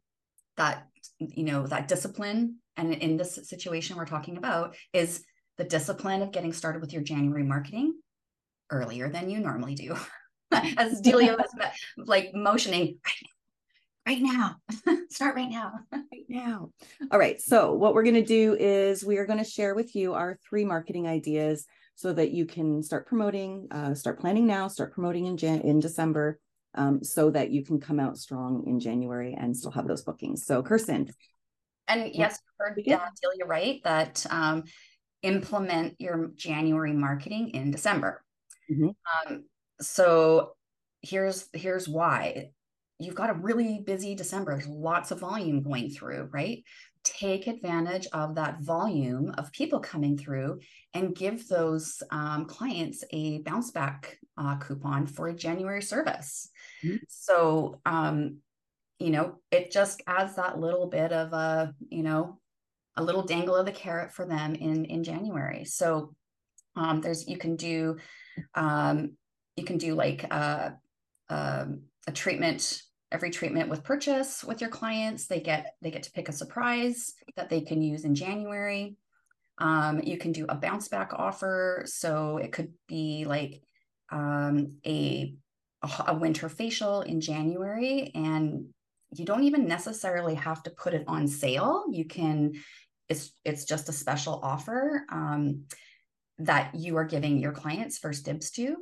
that, 0.57 0.87
you 1.19 1.45
know, 1.45 1.67
that 1.67 1.89
discipline. 1.89 2.57
And 2.77 2.95
in 2.95 3.17
this 3.17 3.39
situation 3.49 3.97
we're 3.97 4.07
talking 4.07 4.37
about 4.37 4.77
is 4.93 5.25
the 5.59 5.65
discipline 5.65 6.23
of 6.23 6.33
getting 6.33 6.53
started 6.53 6.81
with 6.81 6.93
your 6.93 7.03
January 7.03 7.43
marketing, 7.43 7.95
earlier 8.71 9.09
than 9.09 9.29
you 9.29 9.41
normally 9.41 9.75
do. 9.75 9.97
As 10.53 11.01
Delia 11.01 11.37
was 11.37 11.51
like 11.99 12.31
motioning 12.35 12.99
right 13.05 13.31
now, 14.19 14.57
start 15.11 15.37
right 15.37 15.51
now. 15.51 15.73
right 15.93 16.25
now. 16.29 16.71
All 17.11 17.19
right. 17.19 17.41
So, 17.41 17.73
what 17.75 17.95
we're 17.95 18.03
going 18.03 18.15
to 18.15 18.25
do 18.25 18.57
is 18.59 19.05
we 19.05 19.19
are 19.19 19.27
going 19.27 19.39
to 19.39 19.45
share 19.45 19.75
with 19.75 19.95
you 19.95 20.15
our 20.15 20.39
three 20.49 20.65
marketing 20.65 21.07
ideas 21.07 21.67
so 21.95 22.13
that 22.13 22.31
you 22.31 22.47
can 22.47 22.83
start 22.83 23.07
promoting, 23.07 23.69
uh, 23.71 23.95
start 23.95 24.21
planning 24.21 24.47
now, 24.47 24.69
start 24.69 24.93
promoting 24.93 25.27
in 25.27 25.37
Jan- 25.37 25.61
in 25.61 25.81
December, 25.81 26.39
um, 26.75 27.05
so 27.05 27.31
that 27.31 27.51
you 27.51 27.65
can 27.65 27.79
come 27.81 28.01
out 28.01 28.17
strong 28.17 28.65
in 28.67 28.81
January 28.81 29.37
and 29.39 29.57
still 29.57 29.73
have 29.73 29.87
those 29.87 30.03
bookings. 30.03 30.47
So, 30.47 30.63
Kirsten. 30.63 31.11
And 31.89 32.11
yes, 32.15 32.39
you 32.41 32.65
heard 32.65 33.01
uh, 33.01 33.11
Delia 33.21 33.47
right 33.47 33.81
that 33.85 34.25
um, 34.31 34.65
implement 35.23 35.97
your 35.99 36.31
January 36.37 36.93
marketing 36.93 37.51
in 37.51 37.71
December. 37.71 38.23
Mm-hmm. 38.71 38.91
Um, 39.33 39.45
so 39.81 40.53
here's 41.03 41.49
here's 41.53 41.89
why 41.89 42.51
you've 43.01 43.15
got 43.15 43.31
a 43.31 43.35
really 43.35 43.83
busy 43.85 44.15
December. 44.15 44.55
There's 44.55 44.69
lots 44.69 45.11
of 45.11 45.21
volume 45.21 45.63
going 45.63 45.91
through, 45.91 46.29
right? 46.33 46.63
Take 47.03 47.47
advantage 47.47 48.07
of 48.13 48.35
that 48.35 48.61
volume 48.61 49.35
of 49.39 49.51
people 49.53 49.81
coming 49.81 50.19
through 50.19 50.61
and 50.93 51.17
give 51.17 51.49
those 51.49 52.03
um, 52.11 52.45
clients 52.45 53.03
a 53.11 53.39
bounce 53.39 53.71
back 53.71 54.19
uh, 54.37 54.59
coupon 54.59 55.07
for 55.07 55.29
a 55.29 55.35
January 55.35 55.81
service. 55.81 56.51
Mm-hmm. 56.85 56.97
So, 57.09 57.81
um, 57.87 58.37
you 58.99 59.11
know, 59.11 59.41
it 59.51 59.71
just 59.71 60.03
adds 60.07 60.37
that 60.37 60.61
little 60.61 60.89
bit 60.89 61.11
of 61.11 61.33
a, 61.33 61.75
you 61.89 62.03
know, 62.03 62.39
a 62.99 63.03
little 63.03 63.23
dangle 63.23 63.57
of 63.57 63.65
the 63.65 63.73
carrot 63.73 64.13
for 64.13 64.27
them 64.27 64.55
in 64.55 64.85
in 64.85 65.05
January. 65.05 65.65
So, 65.65 66.15
um, 66.77 67.01
there's 67.01 67.27
you 67.27 67.39
can 67.39 67.57
do, 67.57 67.97
um, 68.55 69.13
you 69.57 69.65
can 69.65 69.79
do 69.79 69.95
like 69.95 70.25
a, 70.25 70.35
uh, 70.35 70.71
a, 71.31 71.35
um, 71.35 71.83
a 72.07 72.13
treatment 72.13 72.83
every 73.13 73.31
treatment 73.31 73.69
with 73.69 73.85
purchase 73.85 74.45
with 74.45 74.61
your 74.61 74.71
clients. 74.71 75.27
They 75.27 75.41
get 75.41 75.75
they 75.83 75.91
get 75.91 76.05
to 76.05 76.13
pick 76.13 76.29
a 76.29 76.33
surprise 76.33 77.15
that 77.37 77.51
they 77.51 77.61
can 77.61 77.83
use 77.83 78.05
in 78.05 78.15
january. 78.15 78.97
Um, 79.59 80.01
you 80.03 80.17
can 80.17 80.33
do 80.33 80.47
a 80.49 80.55
bounce 80.55 80.89
back 80.89 81.13
offer. 81.15 81.83
So 81.87 82.39
it 82.39 82.53
could 82.53 82.73
be 82.89 83.25
like 83.27 83.63
um, 84.11 84.79
a 84.87 85.35
a 86.07 86.15
winter 86.15 86.49
facial 86.51 87.01
in 87.01 87.23
january 87.23 88.11
and 88.15 88.67
you 89.13 89.25
don't 89.25 89.45
even 89.45 89.67
necessarily 89.67 90.35
have 90.35 90.63
to 90.63 90.71
put 90.71 90.95
it 90.95 91.05
on 91.09 91.27
sale. 91.27 91.85
You 91.91 92.05
can 92.05 92.53
it's 93.09 93.33
it's 93.45 93.65
just 93.65 93.89
a 93.89 93.93
special 93.93 94.41
offer 94.43 95.05
um, 95.11 95.65
that 96.39 96.75
you 96.75 96.97
are 96.97 97.05
giving 97.05 97.39
your 97.39 97.53
clients 97.53 97.99
first 97.99 98.25
dibs 98.25 98.51
to 98.53 98.77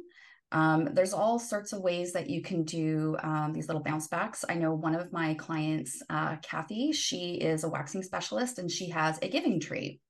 um, 0.51 0.89
there's 0.93 1.13
all 1.13 1.39
sorts 1.39 1.73
of 1.73 1.83
ways 1.83 2.13
that 2.13 2.31
you 2.31 2.41
can 2.41 2.65
do 2.65 3.17
um, 3.23 3.53
these 3.53 3.69
little 3.69 3.83
bounce 3.83 4.09
backs. 4.09 4.45
I 4.49 4.55
know 4.55 4.73
one 4.73 4.95
of 4.95 5.13
my 5.13 5.35
clients, 5.35 6.03
uh, 6.09 6.37
Kathy, 6.37 6.93
she 6.93 7.35
is 7.35 7.65
a 7.65 7.69
waxing 7.69 8.03
specialist 8.03 8.59
and 8.59 8.71
she 8.71 8.89
has 8.91 9.19
a 9.21 9.29
giving 9.29 9.61
tree 9.61 10.01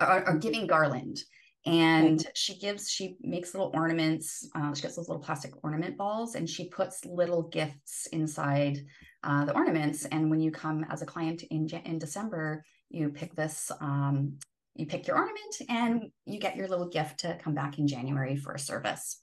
or, 0.00 0.24
a 0.24 0.38
giving 0.38 0.66
garland. 0.66 1.18
And 1.66 2.18
mm-hmm. 2.18 2.28
she 2.34 2.58
gives, 2.58 2.90
she 2.90 3.16
makes 3.20 3.54
little 3.54 3.70
ornaments. 3.72 4.48
Uh, 4.54 4.74
she 4.74 4.82
gets 4.82 4.96
those 4.96 5.08
little 5.08 5.22
plastic 5.22 5.52
ornament 5.62 5.96
balls 5.96 6.34
and 6.34 6.50
she 6.50 6.68
puts 6.68 7.04
little 7.04 7.42
gifts 7.42 8.06
inside 8.12 8.78
uh, 9.22 9.44
the 9.44 9.54
ornaments. 9.54 10.04
And 10.06 10.28
when 10.28 10.40
you 10.40 10.50
come 10.50 10.84
as 10.90 11.02
a 11.02 11.06
client 11.06 11.42
in, 11.44 11.68
in 11.84 11.98
December, 11.98 12.64
you 12.90 13.08
pick 13.10 13.34
this 13.34 13.70
um, 13.80 14.38
you 14.76 14.86
pick 14.86 15.06
your 15.06 15.16
ornament 15.16 15.56
and 15.68 16.10
you 16.26 16.40
get 16.40 16.56
your 16.56 16.66
little 16.66 16.88
gift 16.88 17.20
to 17.20 17.38
come 17.42 17.54
back 17.54 17.78
in 17.78 17.86
January 17.86 18.36
for 18.36 18.54
a 18.54 18.58
service. 18.58 19.20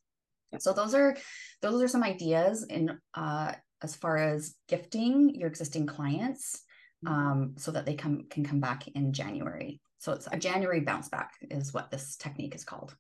So 0.60 0.74
those 0.74 0.94
are 0.94 1.16
those 1.62 1.82
are 1.82 1.88
some 1.88 2.04
ideas 2.04 2.66
in 2.70 2.98
uh, 3.14 3.54
as 3.82 3.96
far 3.96 4.18
as 4.18 4.56
gifting 4.68 5.34
your 5.36 5.48
existing 5.48 5.86
clients 5.86 6.64
mm-hmm. 7.06 7.14
um, 7.14 7.54
so 7.58 7.72
that 7.72 7.86
they 7.86 7.96
come 7.96 8.26
can 8.30 8.44
come 8.44 8.60
back 8.60 8.88
in 8.90 9.14
January. 9.14 9.80
So 10.00 10.14
it's 10.14 10.28
a 10.32 10.38
January 10.38 10.82
bounce 10.82 11.10
back 11.10 11.32
is 11.50 11.74
what 11.74 11.92
this 11.92 12.16
technique 12.16 12.56
is 12.56 12.64
called. 12.64 12.96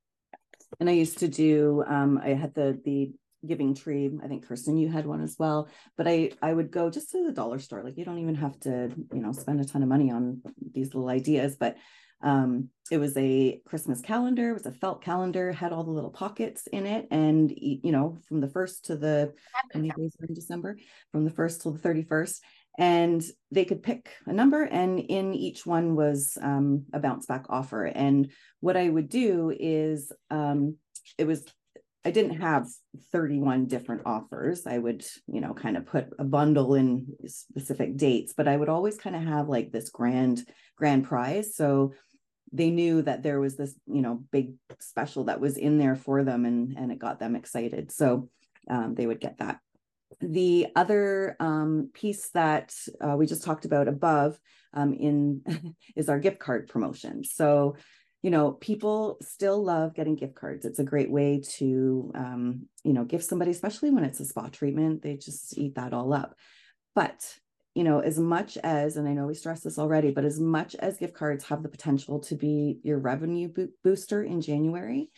And 0.79 0.89
I 0.89 0.93
used 0.93 1.17
to 1.19 1.27
do 1.27 1.83
um, 1.87 2.19
I 2.23 2.29
had 2.29 2.53
the 2.53 2.79
the 2.85 3.11
giving 3.45 3.73
tree 3.73 4.11
i 4.23 4.27
think 4.27 4.47
kirsten 4.47 4.77
you 4.77 4.87
had 4.87 5.05
one 5.05 5.21
as 5.21 5.35
well 5.39 5.67
but 5.97 6.07
i 6.07 6.29
i 6.41 6.53
would 6.53 6.69
go 6.69 6.89
just 6.89 7.09
to 7.09 7.25
the 7.25 7.31
dollar 7.31 7.57
store 7.57 7.83
like 7.83 7.97
you 7.97 8.05
don't 8.05 8.19
even 8.19 8.35
have 8.35 8.59
to 8.59 8.91
you 9.11 9.19
know 9.19 9.31
spend 9.31 9.59
a 9.59 9.65
ton 9.65 9.81
of 9.81 9.89
money 9.89 10.11
on 10.11 10.41
these 10.73 10.93
little 10.93 11.09
ideas 11.09 11.55
but 11.59 11.75
um, 12.23 12.69
it 12.91 12.97
was 12.97 13.15
a 13.17 13.61
Christmas 13.65 14.01
calendar, 14.01 14.49
it 14.49 14.53
was 14.53 14.65
a 14.65 14.71
felt 14.71 15.03
calendar, 15.03 15.51
had 15.51 15.71
all 15.71 15.83
the 15.83 15.91
little 15.91 16.09
pockets 16.09 16.67
in 16.67 16.85
it. 16.85 17.07
And, 17.09 17.51
you 17.55 17.91
know, 17.91 18.17
from 18.27 18.41
the 18.41 18.49
first 18.49 18.85
to 18.85 18.97
the, 18.97 19.33
many 19.73 19.89
days 19.89 20.15
in 20.27 20.33
December? 20.33 20.77
From 21.11 21.23
the 21.23 21.31
first 21.31 21.61
till 21.61 21.71
the 21.71 21.79
31st. 21.79 22.39
And 22.77 23.23
they 23.51 23.65
could 23.65 23.83
pick 23.83 24.09
a 24.25 24.33
number, 24.33 24.63
and 24.63 24.97
in 24.99 25.33
each 25.33 25.65
one 25.65 25.95
was 25.95 26.37
um, 26.41 26.85
a 26.93 26.99
bounce 26.99 27.25
back 27.25 27.45
offer. 27.49 27.85
And 27.85 28.31
what 28.61 28.77
I 28.77 28.87
would 28.87 29.09
do 29.09 29.53
is, 29.57 30.11
um, 30.29 30.77
it 31.17 31.27
was 31.27 31.43
I 32.03 32.11
didn't 32.11 32.41
have 32.41 32.67
31 33.11 33.67
different 33.67 34.03
offers. 34.05 34.65
I 34.65 34.77
would, 34.77 35.05
you 35.27 35.39
know, 35.39 35.53
kind 35.53 35.77
of 35.77 35.85
put 35.85 36.07
a 36.17 36.23
bundle 36.23 36.73
in 36.73 37.05
specific 37.27 37.95
dates, 37.95 38.33
but 38.35 38.47
I 38.47 38.57
would 38.57 38.69
always 38.69 38.97
kind 38.97 39.15
of 39.15 39.21
have 39.21 39.47
like 39.47 39.71
this 39.71 39.89
grand, 39.89 40.43
grand 40.75 41.03
prize. 41.03 41.55
So 41.55 41.93
they 42.51 42.69
knew 42.69 43.01
that 43.01 43.23
there 43.23 43.39
was 43.39 43.55
this 43.55 43.73
you 43.87 44.01
know 44.01 44.23
big 44.31 44.53
special 44.79 45.25
that 45.25 45.39
was 45.39 45.57
in 45.57 45.77
there 45.77 45.95
for 45.95 46.23
them 46.23 46.45
and 46.45 46.77
and 46.77 46.91
it 46.91 46.99
got 46.99 47.19
them 47.19 47.35
excited. 47.35 47.91
So 47.91 48.29
um, 48.69 48.95
they 48.95 49.05
would 49.05 49.19
get 49.19 49.37
that. 49.39 49.59
The 50.19 50.67
other 50.75 51.35
um, 51.39 51.89
piece 51.93 52.29
that 52.29 52.75
uh, 52.99 53.15
we 53.17 53.25
just 53.25 53.43
talked 53.43 53.65
about 53.65 53.87
above 53.87 54.37
um, 54.73 54.93
in 54.93 55.75
is 55.95 56.09
our 56.09 56.19
gift 56.19 56.39
card 56.39 56.67
promotion. 56.67 57.23
So 57.23 57.75
you 58.21 58.29
know 58.29 58.51
people 58.51 59.17
still 59.21 59.63
love 59.63 59.93
getting 59.93 60.15
gift 60.15 60.35
cards. 60.35 60.65
It's 60.65 60.79
a 60.79 60.83
great 60.83 61.09
way 61.09 61.41
to 61.57 62.11
um, 62.15 62.67
you 62.83 62.93
know 62.93 63.05
give 63.05 63.23
somebody 63.23 63.51
especially 63.51 63.91
when 63.91 64.03
it's 64.03 64.19
a 64.19 64.25
spa 64.25 64.49
treatment. 64.49 65.01
They 65.01 65.15
just 65.15 65.57
eat 65.57 65.75
that 65.75 65.93
all 65.93 66.13
up. 66.13 66.35
But 66.93 67.23
you 67.73 67.83
know, 67.83 67.99
as 67.99 68.19
much 68.19 68.57
as, 68.63 68.97
and 68.97 69.07
I 69.07 69.13
know 69.13 69.27
we 69.27 69.33
stressed 69.33 69.63
this 69.63 69.79
already, 69.79 70.11
but 70.11 70.25
as 70.25 70.39
much 70.39 70.75
as 70.75 70.97
gift 70.97 71.13
cards 71.13 71.45
have 71.45 71.63
the 71.63 71.69
potential 71.69 72.19
to 72.21 72.35
be 72.35 72.79
your 72.83 72.99
revenue 72.99 73.47
bo- 73.47 73.69
booster 73.83 74.23
in 74.23 74.41
January, 74.41 75.09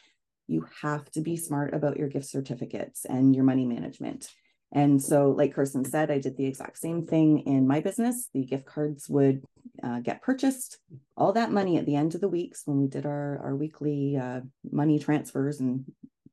you 0.48 0.67
have 0.81 1.10
to 1.12 1.22
be 1.22 1.36
smart 1.36 1.74
about 1.74 1.98
your 1.98 2.10
gift 2.10 2.27
certificates 2.27 3.05
and 3.05 3.36
your 3.36 3.43
money 3.43 3.65
management. 3.65 4.29
And 4.72 5.01
so, 5.01 5.29
like 5.29 5.53
Kirsten 5.53 5.86
said, 5.86 6.10
I 6.10 6.19
did 6.19 6.36
the 6.36 6.48
exact 6.48 6.79
same 6.79 7.05
thing 7.05 7.39
in 7.39 7.67
my 7.67 7.79
business. 7.79 8.29
The 8.33 8.43
gift 8.43 8.65
cards 8.65 9.07
would 9.07 9.43
uh, 9.83 10.00
get 10.00 10.22
purchased. 10.22 10.79
All 11.15 11.33
that 11.33 11.51
money 11.51 11.77
at 11.77 11.86
the 11.86 11.95
end 11.95 12.15
of 12.15 12.22
the 12.22 12.27
weeks 12.27 12.63
when 12.65 12.79
we 12.79 12.88
did 12.88 13.05
our, 13.05 13.39
our 13.43 13.55
weekly 13.55 14.17
uh, 14.17 14.41
money 14.72 15.00
transfers 15.00 15.60
and 15.60 15.86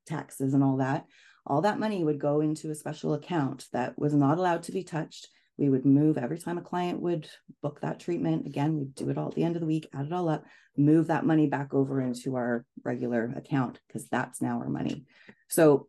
taxes 0.07 0.55
and 0.55 0.65
all 0.65 0.79
that, 0.79 1.05
all 1.47 1.63
that 1.63 1.79
money 1.79 2.03
would 2.03 2.19
go 2.19 2.41
into 2.41 2.71
a 2.71 2.75
special 2.75 3.15
account 3.15 3.67
that 3.73 3.99
was 3.99 4.15
not 4.15 4.39
allowed 4.39 4.63
to 4.65 4.73
be 4.73 4.85
touched 4.85 5.29
we 5.61 5.69
would 5.69 5.85
move 5.85 6.19
every 6.19 6.39
time 6.39 6.59
a 6.59 6.63
client 6.63 7.01
would 7.01 7.29
book 7.63 7.81
that 7.83 8.01
treatment. 8.01 8.47
Again 8.47 8.77
we'd 8.77 8.95
do 8.95 9.11
it 9.11 9.19
all 9.19 9.29
at 9.29 9.35
the 9.35 9.45
end 9.45 9.55
of 9.55 9.61
the 9.61 9.67
week 9.67 9.89
add 9.95 10.07
it 10.07 10.13
all 10.13 10.29
up 10.29 10.45
move 10.77 11.09
that 11.09 11.27
money 11.27 11.47
back 11.47 11.75
over 11.75 12.01
into 12.01 12.37
our 12.37 12.65
regular 12.83 13.33
account 13.37 13.79
because 13.87 14.09
that's 14.09 14.41
now 14.41 14.59
our 14.59 14.69
money. 14.69 15.05
So 15.49 15.89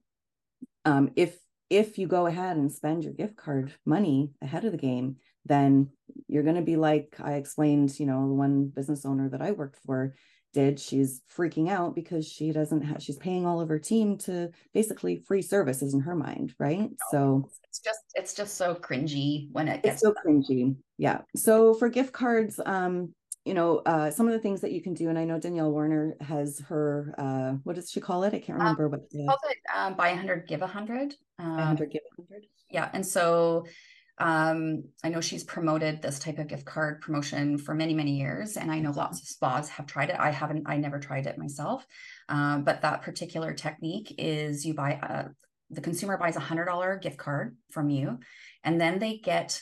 um, 0.85 1.11
if 1.15 1.37
if 1.69 1.97
you 1.97 2.05
go 2.05 2.25
ahead 2.25 2.57
and 2.57 2.71
spend 2.71 3.03
your 3.03 3.13
gift 3.13 3.37
card 3.37 3.73
money 3.85 4.31
ahead 4.41 4.65
of 4.65 4.73
the 4.73 4.77
game 4.77 5.15
then 5.45 5.89
you're 6.27 6.43
going 6.43 6.55
to 6.55 6.61
be 6.61 6.75
like 6.75 7.15
i 7.23 7.33
explained 7.33 7.97
you 7.97 8.05
know 8.05 8.27
the 8.27 8.33
one 8.33 8.67
business 8.67 9.05
owner 9.05 9.29
that 9.29 9.41
i 9.41 9.51
worked 9.51 9.77
for 9.85 10.13
did 10.53 10.79
she's 10.79 11.22
freaking 11.36 11.70
out 11.70 11.96
because 11.96 12.27
she 12.27 12.51
doesn't 12.51 12.81
have 12.81 13.01
she's 13.01 13.17
paying 13.17 13.46
all 13.46 13.62
of 13.62 13.70
her 13.70 13.79
team 13.79 14.17
to 14.17 14.50
basically 14.74 15.17
free 15.27 15.41
services 15.41 15.93
in 15.93 16.00
her 16.00 16.15
mind 16.15 16.53
right? 16.60 16.89
So 17.10 17.50
it's 17.63 17.79
just 17.79 18.00
it's 18.15 18.34
just 18.34 18.55
so 18.55 18.75
cringy 18.75 19.50
when 19.51 19.67
it 19.67 19.84
gets 19.84 19.96
it's 19.96 20.01
so 20.01 20.13
cringy. 20.25 20.75
Yeah. 20.98 21.22
So 21.36 21.74
for 21.74 21.89
gift 21.89 22.13
cards 22.13 22.60
um 22.65 23.13
you 23.46 23.53
know 23.53 23.77
uh 23.86 24.12
some 24.12 24.27
of 24.27 24.34
the 24.34 24.39
things 24.39 24.62
that 24.62 24.72
you 24.72 24.81
can 24.84 24.93
do 24.93 25.10
and 25.10 25.17
i 25.17 25.25
know 25.25 25.39
danielle 25.39 25.72
warner 25.72 26.15
has 26.22 26.60
her 26.60 27.15
uh 27.17 27.53
what 27.63 27.75
does 27.75 27.89
she 27.89 28.00
call 28.00 28.24
it? 28.24 28.36
I 28.36 28.39
can't 28.39 28.60
um, 28.60 28.65
remember 28.65 28.86
um, 28.86 28.91
what 28.91 29.10
the, 29.10 29.24
it 29.50 29.58
um, 29.75 29.96
buy 29.96 30.10
100 30.10 30.48
give 30.48 30.62
100 30.62 31.15
um, 31.39 31.55
100 31.55 31.91
give 31.91 32.01
100 32.17 32.46
yeah 32.70 32.89
and 32.93 33.05
so 33.05 33.65
um, 34.18 34.84
I 35.03 35.10
know 35.10 35.22
she's 35.22 35.44
promoted 35.44 36.01
this 36.01 36.20
type 36.20 36.38
of 36.38 36.48
gift 36.48 36.65
card 36.65 37.01
promotion 37.01 37.58
for 37.58 37.74
many, 37.74 37.94
many 37.94 38.18
years, 38.18 38.58
and 38.58 38.72
I 38.72 38.80
know 38.80 38.91
lots 38.91 39.22
of 39.22 39.27
spas 39.27 39.70
have 39.70 39.88
tried 39.88 40.10
it. 40.10 40.18
I 40.20 40.32
haven't, 40.32 40.63
I 40.68 40.77
never 40.77 41.00
tried 41.00 41.25
it 41.25 41.38
myself, 41.38 41.86
um, 42.30 42.63
but 42.63 42.82
that 42.82 43.01
particular 43.01 43.53
technique 43.53 44.15
is 44.18 44.65
you 44.65 44.74
buy 44.74 44.91
a, 44.91 45.30
the 45.70 45.82
consumer 45.82 46.18
buys 46.18 46.36
a 46.36 46.41
hundred 46.41 46.65
dollar 46.65 46.98
gift 46.98 47.18
card 47.18 47.58
from 47.72 47.89
you, 47.89 48.20
and 48.63 48.80
then 48.80 49.00
they 49.00 49.18
get 49.18 49.62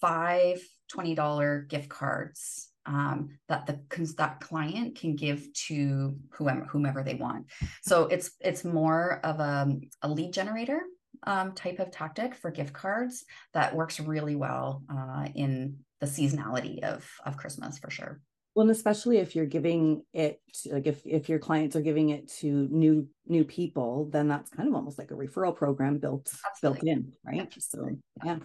five 0.00 0.60
$20 0.94 1.68
gift 1.68 1.88
cards 1.88 2.68
um, 2.86 3.38
that 3.48 3.66
the 3.66 3.78
that 4.16 4.40
client 4.40 4.98
can 4.98 5.14
give 5.14 5.52
to 5.52 6.16
whoever 6.32 6.64
whomever 6.64 7.02
they 7.02 7.14
want. 7.14 7.46
So 7.82 8.04
it's 8.04 8.30
it's 8.40 8.64
more 8.64 9.20
of 9.24 9.40
a, 9.40 9.70
a 10.02 10.08
lead 10.08 10.32
generator 10.32 10.80
um, 11.24 11.52
type 11.52 11.78
of 11.78 11.90
tactic 11.90 12.34
for 12.34 12.50
gift 12.50 12.72
cards 12.72 13.24
that 13.54 13.74
works 13.74 14.00
really 14.00 14.36
well 14.36 14.82
uh, 14.90 15.28
in 15.34 15.78
the 16.00 16.06
seasonality 16.06 16.82
of 16.82 17.08
of 17.24 17.36
Christmas 17.36 17.78
for 17.78 17.90
sure. 17.90 18.20
Well, 18.54 18.62
and 18.62 18.70
especially 18.70 19.18
if 19.18 19.36
you're 19.36 19.46
giving 19.46 20.02
it 20.12 20.40
like 20.70 20.86
if 20.86 21.06
if 21.06 21.28
your 21.28 21.38
clients 21.38 21.76
are 21.76 21.80
giving 21.80 22.10
it 22.10 22.28
to 22.40 22.68
new 22.70 23.08
new 23.26 23.44
people, 23.44 24.08
then 24.10 24.26
that's 24.26 24.50
kind 24.50 24.68
of 24.68 24.74
almost 24.74 24.98
like 24.98 25.10
a 25.10 25.14
referral 25.14 25.54
program 25.54 25.98
built 25.98 26.32
Absolutely. 26.44 26.80
built 26.86 26.98
in, 26.98 27.12
right? 27.24 27.54
So 27.58 27.88
yeah. 28.24 28.38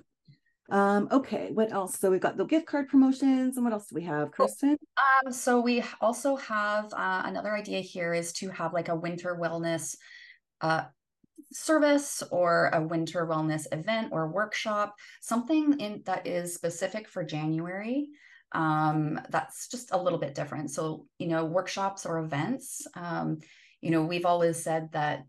Um, 0.70 1.10
okay, 1.12 1.50
what 1.52 1.72
else? 1.72 2.00
So 2.00 2.10
we've 2.10 2.22
got 2.22 2.38
the 2.38 2.46
gift 2.46 2.68
card 2.68 2.90
promotions, 2.90 3.58
and 3.58 3.66
what 3.66 3.74
else 3.74 3.88
do 3.88 3.96
we 3.96 4.04
have, 4.04 4.32
Kirsten? 4.32 4.78
Um, 5.26 5.32
so 5.32 5.60
we 5.60 5.84
also 6.00 6.36
have 6.38 6.86
uh, 6.94 7.24
another 7.26 7.54
idea 7.54 7.82
here 7.82 8.14
is 8.14 8.34
to 8.34 8.50
have 8.50 8.74
like 8.74 8.90
a 8.90 8.96
winter 8.96 9.38
wellness 9.40 9.96
uh, 10.62 10.84
service 11.54 12.24
or 12.32 12.70
a 12.74 12.82
winter 12.82 13.26
wellness 13.28 13.66
event 13.72 14.10
or 14.12 14.28
workshop, 14.28 14.96
something 15.22 15.80
in 15.80 16.02
that 16.06 16.28
is 16.28 16.54
specific 16.54 17.08
for 17.08 17.24
January. 17.24 18.10
Um, 18.52 19.20
that's 19.30 19.68
just 19.68 19.92
a 19.92 20.02
little 20.02 20.20
bit 20.20 20.36
different. 20.36 20.72
So, 20.72 21.08
you 21.18 21.28
know, 21.28 21.46
workshops 21.46 22.06
or 22.06 22.20
events, 22.20 22.86
um, 22.96 23.40
you 23.82 23.92
know, 23.92 24.04
we've 24.04 24.26
always 24.26 24.64
said 24.64 24.90
that 24.94 25.26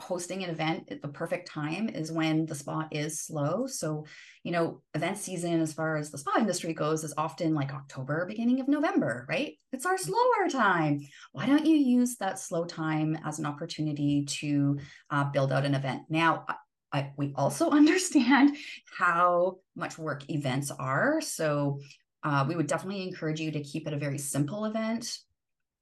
hosting 0.00 0.42
an 0.42 0.50
event 0.50 0.88
at 0.90 1.02
the 1.02 1.08
perfect 1.08 1.48
time 1.48 1.88
is 1.88 2.10
when 2.10 2.46
the 2.46 2.54
spa 2.54 2.88
is 2.90 3.20
slow. 3.20 3.66
So, 3.66 4.06
you 4.42 4.52
know, 4.52 4.82
event 4.94 5.18
season 5.18 5.60
as 5.60 5.72
far 5.72 5.96
as 5.96 6.10
the 6.10 6.18
spa 6.18 6.38
industry 6.38 6.72
goes 6.72 7.04
is 7.04 7.14
often 7.16 7.54
like 7.54 7.72
October, 7.72 8.26
beginning 8.26 8.60
of 8.60 8.68
November, 8.68 9.26
right? 9.28 9.58
It's 9.72 9.86
our 9.86 9.98
slower 9.98 10.48
time. 10.50 11.00
Why 11.32 11.46
don't 11.46 11.66
you 11.66 11.76
use 11.76 12.16
that 12.16 12.38
slow 12.38 12.64
time 12.64 13.18
as 13.24 13.38
an 13.38 13.46
opportunity 13.46 14.24
to 14.24 14.78
uh, 15.10 15.24
build 15.24 15.52
out 15.52 15.66
an 15.66 15.74
event? 15.74 16.02
Now, 16.08 16.46
I, 16.92 17.12
we 17.16 17.32
also 17.36 17.70
understand 17.80 18.56
how 18.98 19.58
much 19.76 19.98
work 19.98 20.28
events 20.30 20.70
are. 20.70 21.20
So, 21.20 21.80
uh, 22.22 22.44
we 22.46 22.54
would 22.54 22.66
definitely 22.66 23.06
encourage 23.06 23.40
you 23.40 23.50
to 23.52 23.62
keep 23.62 23.86
it 23.86 23.94
a 23.94 23.98
very 23.98 24.18
simple 24.18 24.64
event. 24.66 25.18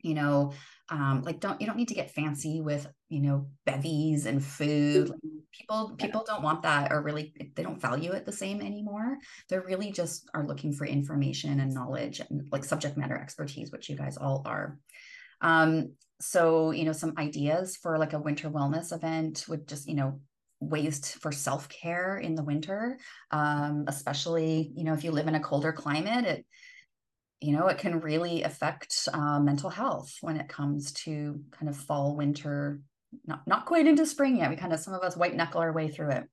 You 0.00 0.14
know, 0.14 0.52
um, 0.90 1.22
like 1.22 1.40
don't 1.40 1.60
you 1.60 1.66
don't 1.66 1.76
need 1.76 1.88
to 1.88 1.94
get 1.94 2.10
fancy 2.10 2.60
with 2.60 2.86
you 3.08 3.20
know 3.20 3.48
bevies 3.66 4.26
and 4.26 4.44
food. 4.44 5.10
Like 5.10 5.18
people 5.52 5.94
people 5.98 6.24
don't 6.26 6.42
want 6.42 6.62
that 6.62 6.92
or 6.92 7.02
really 7.02 7.34
they 7.54 7.62
don't 7.62 7.80
value 7.80 8.12
it 8.12 8.24
the 8.24 8.32
same 8.32 8.60
anymore. 8.60 9.18
They're 9.48 9.64
really 9.64 9.92
just 9.92 10.28
are 10.32 10.46
looking 10.46 10.72
for 10.72 10.86
information 10.86 11.60
and 11.60 11.74
knowledge 11.74 12.20
and 12.20 12.48
like 12.50 12.64
subject 12.64 12.96
matter 12.96 13.16
expertise 13.16 13.70
which 13.70 13.88
you 13.88 13.96
guys 13.96 14.16
all 14.16 14.42
are. 14.46 14.78
Um 15.40 15.92
so 16.20 16.70
you 16.70 16.84
know 16.84 16.92
some 16.92 17.14
ideas 17.18 17.76
for 17.76 17.98
like 17.98 18.14
a 18.14 18.18
winter 18.18 18.50
wellness 18.50 18.92
event 18.92 19.44
would 19.48 19.68
just 19.68 19.88
you 19.88 19.94
know 19.94 20.20
ways 20.60 21.12
for 21.20 21.30
self-care 21.30 22.18
in 22.18 22.34
the 22.34 22.42
winter. 22.42 22.98
Um 23.30 23.84
especially 23.88 24.72
you 24.74 24.84
know 24.84 24.94
if 24.94 25.04
you 25.04 25.10
live 25.10 25.28
in 25.28 25.34
a 25.34 25.40
colder 25.40 25.72
climate 25.72 26.24
it 26.24 26.46
you 27.40 27.56
know, 27.56 27.68
it 27.68 27.78
can 27.78 28.00
really 28.00 28.42
affect 28.42 29.08
uh, 29.12 29.38
mental 29.38 29.70
health 29.70 30.12
when 30.20 30.36
it 30.36 30.48
comes 30.48 30.92
to 30.92 31.40
kind 31.52 31.68
of 31.68 31.76
fall, 31.76 32.16
winter, 32.16 32.80
not 33.26 33.46
not 33.46 33.66
quite 33.66 33.86
into 33.86 34.06
spring 34.06 34.36
yet. 34.38 34.50
We 34.50 34.56
kind 34.56 34.72
of 34.72 34.80
some 34.80 34.94
of 34.94 35.02
us 35.02 35.16
white 35.16 35.36
knuckle 35.36 35.60
our 35.60 35.72
way 35.72 35.88
through 35.88 36.10
it. 36.10 36.24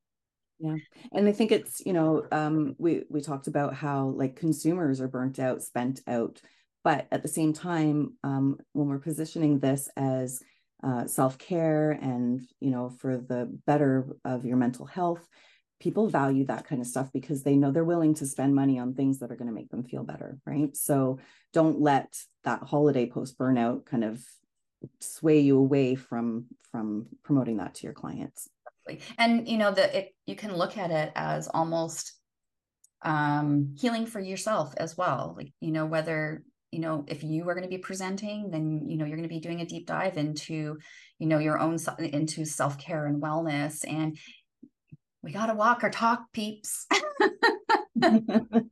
Yeah, 0.60 0.76
and 1.12 1.28
I 1.28 1.32
think 1.32 1.52
it's 1.52 1.82
you 1.86 1.94
know 1.94 2.26
um, 2.32 2.76
we 2.78 3.04
we 3.10 3.22
talked 3.22 3.48
about 3.48 3.76
how 3.76 4.08
like 4.08 4.36
consumers 4.36 5.00
are 5.00 5.08
burnt 5.08 5.38
out, 5.38 5.62
spent 5.62 6.02
out, 6.08 6.42
but 6.84 7.08
at 7.12 7.22
the 7.22 7.28
same 7.28 7.54
time, 7.54 8.14
um, 8.24 8.58
when 8.74 8.88
we're 8.88 9.00
positioning 9.00 9.60
this 9.60 9.90
as 9.96 10.42
uh, 10.84 11.06
self 11.08 11.38
care 11.38 11.92
and 11.92 12.42
you 12.60 12.72
know 12.72 12.90
for 12.90 13.18
the 13.18 13.52
better 13.68 14.08
of 14.24 14.46
your 14.46 14.58
mental 14.58 14.86
health, 14.86 15.26
people 15.80 16.08
value 16.08 16.46
that 16.46 16.66
kind 16.66 16.82
of 16.82 16.88
stuff 16.88 17.12
because 17.12 17.44
they 17.44 17.56
know 17.56 17.72
they're 17.72 17.84
willing 17.84 18.14
to 18.16 18.26
spend 18.26 18.56
money 18.56 18.80
on 18.80 18.94
things 18.94 19.20
that 19.20 19.32
are 19.32 19.36
going 19.36 19.48
to 19.48 19.54
make 19.54 19.70
them 19.70 19.84
feel 19.84 20.04
better 20.04 20.38
right? 20.46 20.76
So 20.76 21.20
don't 21.54 21.82
let 21.82 22.14
that 22.44 22.64
holiday 22.64 23.10
post 23.10 23.38
burnout 23.38 23.86
kind 23.86 24.04
of 24.04 24.24
sway 25.00 25.40
you 25.40 25.58
away 25.58 25.96
from 25.96 26.46
from 26.72 27.08
promoting 27.24 27.58
that 27.58 27.76
to 27.76 27.84
your 27.84 27.94
clients. 27.94 28.50
And 29.18 29.48
you 29.48 29.58
know 29.58 29.72
that 29.72 29.96
it 29.96 30.16
you 30.26 30.36
can 30.36 30.56
look 30.56 30.78
at 30.78 30.92
it 30.92 31.12
as 31.16 31.48
almost 31.48 32.14
um 33.04 33.76
healing 33.78 34.06
for 34.06 34.20
yourself 34.20 34.74
as 34.78 34.98
well 34.98 35.36
like 35.38 35.52
you 35.60 35.72
know 35.72 35.86
whether 35.86 36.44
you 36.72 36.80
know 36.80 37.04
if 37.08 37.24
you 37.24 37.48
are 37.48 37.54
going 37.54 37.64
to 37.64 37.70
be 37.70 37.78
presenting 37.78 38.50
then 38.50 38.88
you 38.88 38.98
know 38.98 39.06
you're 39.06 39.18
going 39.18 39.28
to 39.28 39.34
be 39.34 39.40
doing 39.40 39.62
a 39.62 39.66
deep 39.66 39.86
dive 39.86 40.18
into 40.18 40.78
you 41.20 41.28
know 41.28 41.38
your 41.38 41.60
own 41.60 41.78
into 42.00 42.46
self-care 42.46 43.06
and 43.06 43.22
wellness 43.22 43.84
and 43.88 44.18
we 45.26 45.32
got 45.32 45.48
to 45.48 45.56
walk 45.56 45.84
our 45.84 45.90
talk, 45.90 46.32
peeps. 46.34 46.86
and 48.02 48.70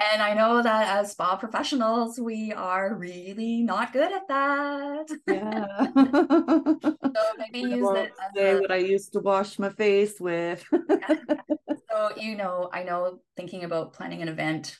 I 0.00 0.34
know 0.34 0.60
that 0.60 0.98
as 0.98 1.12
spa 1.12 1.36
professionals, 1.36 2.18
we 2.18 2.52
are 2.52 2.96
really 2.96 3.62
not 3.62 3.92
good 3.92 4.10
at 4.12 4.26
that. 4.26 5.06
Yeah. 5.28 5.86
so 6.82 7.22
maybe 7.38 7.60
use 7.60 7.88
it 7.96 8.10
as 8.20 8.34
say 8.34 8.50
a, 8.50 8.58
what 8.58 8.72
I 8.72 8.78
used 8.78 9.12
to 9.12 9.20
wash 9.20 9.60
my 9.60 9.68
face 9.68 10.18
with. 10.18 10.64
so, 11.90 12.10
you 12.16 12.36
know, 12.36 12.68
I 12.72 12.82
know 12.82 13.20
thinking 13.36 13.62
about 13.62 13.92
planning 13.92 14.22
an 14.22 14.28
event, 14.28 14.76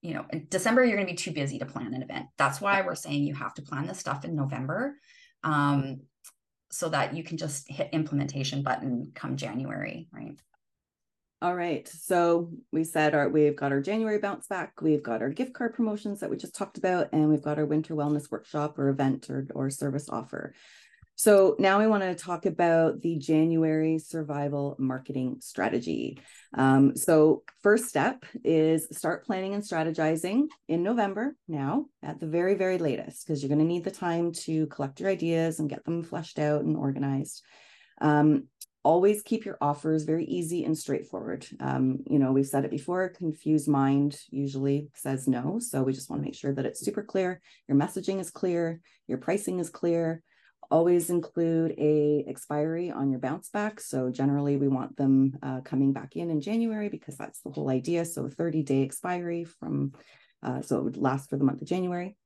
you 0.00 0.14
know, 0.14 0.24
in 0.30 0.46
December, 0.48 0.84
you're 0.84 0.96
going 0.96 1.06
to 1.06 1.12
be 1.12 1.18
too 1.18 1.32
busy 1.32 1.58
to 1.58 1.66
plan 1.66 1.92
an 1.92 2.02
event. 2.02 2.28
That's 2.38 2.62
why 2.62 2.80
we're 2.80 2.94
saying 2.94 3.24
you 3.24 3.34
have 3.34 3.52
to 3.54 3.62
plan 3.62 3.86
this 3.86 3.98
stuff 3.98 4.24
in 4.24 4.34
November. 4.34 4.96
Um, 5.44 6.00
so 6.70 6.88
that 6.88 7.16
you 7.16 7.22
can 7.22 7.36
just 7.36 7.70
hit 7.70 7.90
implementation 7.92 8.62
button 8.62 9.12
come 9.14 9.36
January, 9.36 10.08
right? 10.12 10.38
All 11.42 11.54
right. 11.54 11.86
So 11.86 12.50
we 12.72 12.82
said 12.82 13.14
our 13.14 13.28
we've 13.28 13.56
got 13.56 13.70
our 13.70 13.80
January 13.80 14.18
bounce 14.18 14.46
back, 14.46 14.80
we've 14.80 15.02
got 15.02 15.20
our 15.20 15.28
gift 15.28 15.52
card 15.52 15.74
promotions 15.74 16.20
that 16.20 16.30
we 16.30 16.36
just 16.36 16.54
talked 16.54 16.78
about, 16.78 17.10
and 17.12 17.28
we've 17.28 17.42
got 17.42 17.58
our 17.58 17.66
winter 17.66 17.94
wellness 17.94 18.30
workshop 18.30 18.78
or 18.78 18.88
event 18.88 19.28
or, 19.28 19.46
or 19.54 19.68
service 19.68 20.08
offer. 20.08 20.54
So 21.18 21.56
now 21.58 21.78
we 21.78 21.86
want 21.86 22.02
to 22.02 22.14
talk 22.14 22.44
about 22.44 23.00
the 23.00 23.16
January 23.16 23.98
survival 23.98 24.76
marketing 24.78 25.38
strategy. 25.40 26.20
Um, 26.52 26.94
so 26.94 27.42
first 27.62 27.86
step 27.86 28.26
is 28.44 28.86
start 28.92 29.24
planning 29.24 29.54
and 29.54 29.62
strategizing 29.62 30.48
in 30.68 30.82
November 30.82 31.34
now 31.48 31.86
at 32.02 32.20
the 32.20 32.26
very, 32.26 32.54
very 32.54 32.76
latest, 32.76 33.26
because 33.26 33.42
you're 33.42 33.48
going 33.48 33.60
to 33.60 33.64
need 33.64 33.84
the 33.84 33.90
time 33.90 34.32
to 34.44 34.66
collect 34.66 35.00
your 35.00 35.08
ideas 35.08 35.58
and 35.58 35.70
get 35.70 35.86
them 35.86 36.02
fleshed 36.02 36.38
out 36.38 36.64
and 36.64 36.76
organized. 36.76 37.42
Um, 37.98 38.48
always 38.84 39.22
keep 39.22 39.46
your 39.46 39.56
offers 39.62 40.04
very 40.04 40.26
easy 40.26 40.64
and 40.64 40.76
straightforward. 40.76 41.46
Um, 41.60 42.00
you 42.06 42.18
know, 42.18 42.30
we've 42.30 42.46
said 42.46 42.66
it 42.66 42.70
before, 42.70 43.08
confused 43.08 43.68
mind 43.68 44.20
usually 44.30 44.90
says 44.94 45.26
no. 45.26 45.60
So 45.60 45.82
we 45.82 45.94
just 45.94 46.10
want 46.10 46.20
to 46.20 46.26
make 46.26 46.36
sure 46.36 46.52
that 46.52 46.66
it's 46.66 46.84
super 46.84 47.02
clear. 47.02 47.40
Your 47.68 47.78
messaging 47.78 48.20
is 48.20 48.30
clear, 48.30 48.80
your 49.08 49.18
pricing 49.18 49.60
is 49.60 49.70
clear, 49.70 50.22
always 50.70 51.10
include 51.10 51.74
a 51.78 52.24
expiry 52.28 52.90
on 52.90 53.10
your 53.10 53.20
bounce 53.20 53.48
back 53.50 53.80
so 53.80 54.10
generally 54.10 54.56
we 54.56 54.68
want 54.68 54.96
them 54.96 55.36
uh, 55.42 55.60
coming 55.60 55.92
back 55.92 56.16
in 56.16 56.30
in 56.30 56.40
january 56.40 56.88
because 56.88 57.16
that's 57.16 57.40
the 57.40 57.50
whole 57.50 57.70
idea 57.70 58.04
so 58.04 58.28
30 58.28 58.62
day 58.62 58.82
expiry 58.82 59.44
from 59.44 59.92
uh, 60.42 60.62
so 60.62 60.78
it 60.78 60.84
would 60.84 60.96
last 60.96 61.28
for 61.28 61.36
the 61.36 61.44
month 61.44 61.60
of 61.60 61.68
january. 61.68 62.16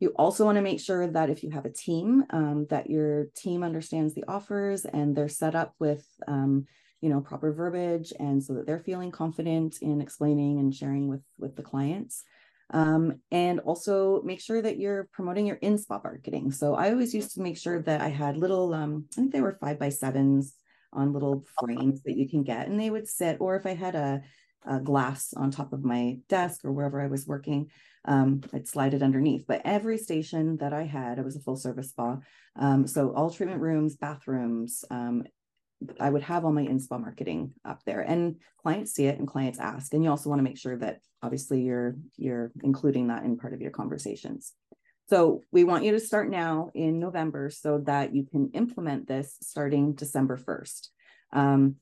You 0.00 0.10
also 0.16 0.44
want 0.44 0.56
to 0.56 0.62
make 0.62 0.80
sure 0.80 1.06
that 1.06 1.30
if 1.30 1.42
you 1.42 1.50
have 1.50 1.64
a 1.64 1.72
team 1.72 2.24
um, 2.30 2.66
that 2.68 2.90
your 2.90 3.28
team 3.36 3.62
understands 3.62 4.14
the 4.14 4.24
offers 4.28 4.84
and 4.84 5.16
they're 5.16 5.28
set 5.28 5.54
up 5.54 5.72
with 5.78 6.06
um, 6.26 6.66
you 7.00 7.08
know 7.08 7.20
proper 7.20 7.52
verbiage 7.52 8.12
and 8.18 8.42
so 8.42 8.54
that 8.54 8.66
they're 8.66 8.80
feeling 8.80 9.10
confident 9.10 9.78
in 9.80 10.00
explaining 10.00 10.58
and 10.58 10.74
sharing 10.74 11.08
with 11.08 11.22
with 11.38 11.56
the 11.56 11.62
clients 11.62 12.24
um, 12.70 13.20
and 13.30 13.60
also 13.60 14.22
make 14.22 14.40
sure 14.40 14.62
that 14.62 14.78
you're 14.78 15.08
promoting 15.12 15.46
your 15.46 15.56
in-spa 15.56 16.00
marketing. 16.02 16.50
So 16.50 16.74
I 16.74 16.90
always 16.90 17.14
used 17.14 17.34
to 17.34 17.42
make 17.42 17.58
sure 17.58 17.82
that 17.82 18.00
I 18.00 18.08
had 18.08 18.36
little, 18.36 18.74
um, 18.74 19.06
I 19.12 19.14
think 19.16 19.32
they 19.32 19.40
were 19.40 19.58
five 19.60 19.78
by 19.78 19.90
sevens 19.90 20.54
on 20.92 21.12
little 21.12 21.44
frames 21.60 22.02
that 22.02 22.16
you 22.16 22.28
can 22.28 22.42
get, 22.42 22.68
and 22.68 22.80
they 22.80 22.90
would 22.90 23.08
sit. 23.08 23.36
Or 23.40 23.56
if 23.56 23.66
I 23.66 23.74
had 23.74 23.94
a, 23.94 24.22
a 24.66 24.80
glass 24.80 25.34
on 25.36 25.50
top 25.50 25.72
of 25.72 25.84
my 25.84 26.18
desk 26.28 26.64
or 26.64 26.72
wherever 26.72 27.00
I 27.00 27.08
was 27.08 27.26
working, 27.26 27.70
um, 28.06 28.42
I'd 28.52 28.68
slide 28.68 28.94
it 28.94 29.02
underneath. 29.02 29.44
But 29.46 29.62
every 29.64 29.98
station 29.98 30.56
that 30.58 30.72
I 30.72 30.84
had, 30.84 31.18
it 31.18 31.24
was 31.24 31.36
a 31.36 31.40
full 31.40 31.56
service 31.56 31.90
spa. 31.90 32.18
Um, 32.56 32.86
so 32.86 33.12
all 33.14 33.30
treatment 33.30 33.60
rooms, 33.60 33.96
bathrooms, 33.96 34.84
um, 34.90 35.24
I 36.00 36.10
would 36.10 36.22
have 36.22 36.44
all 36.44 36.52
my 36.52 36.62
in-spa 36.62 36.98
marketing 36.98 37.52
up 37.64 37.82
there 37.84 38.00
and 38.00 38.36
clients 38.62 38.92
see 38.92 39.06
it 39.06 39.18
and 39.18 39.28
clients 39.28 39.58
ask. 39.58 39.92
And 39.94 40.02
you 40.02 40.10
also 40.10 40.28
want 40.28 40.38
to 40.38 40.44
make 40.44 40.58
sure 40.58 40.76
that 40.78 41.00
obviously 41.22 41.62
you're 41.62 41.96
you're 42.16 42.52
including 42.62 43.08
that 43.08 43.24
in 43.24 43.36
part 43.36 43.54
of 43.54 43.60
your 43.60 43.70
conversations. 43.70 44.52
So 45.10 45.42
we 45.52 45.64
want 45.64 45.84
you 45.84 45.92
to 45.92 46.00
start 46.00 46.30
now 46.30 46.70
in 46.74 46.98
November 46.98 47.50
so 47.50 47.78
that 47.86 48.14
you 48.14 48.24
can 48.24 48.50
implement 48.54 49.06
this 49.06 49.36
starting 49.42 49.92
December 49.92 50.38
1st. 50.38 50.88
Um, 51.32 51.76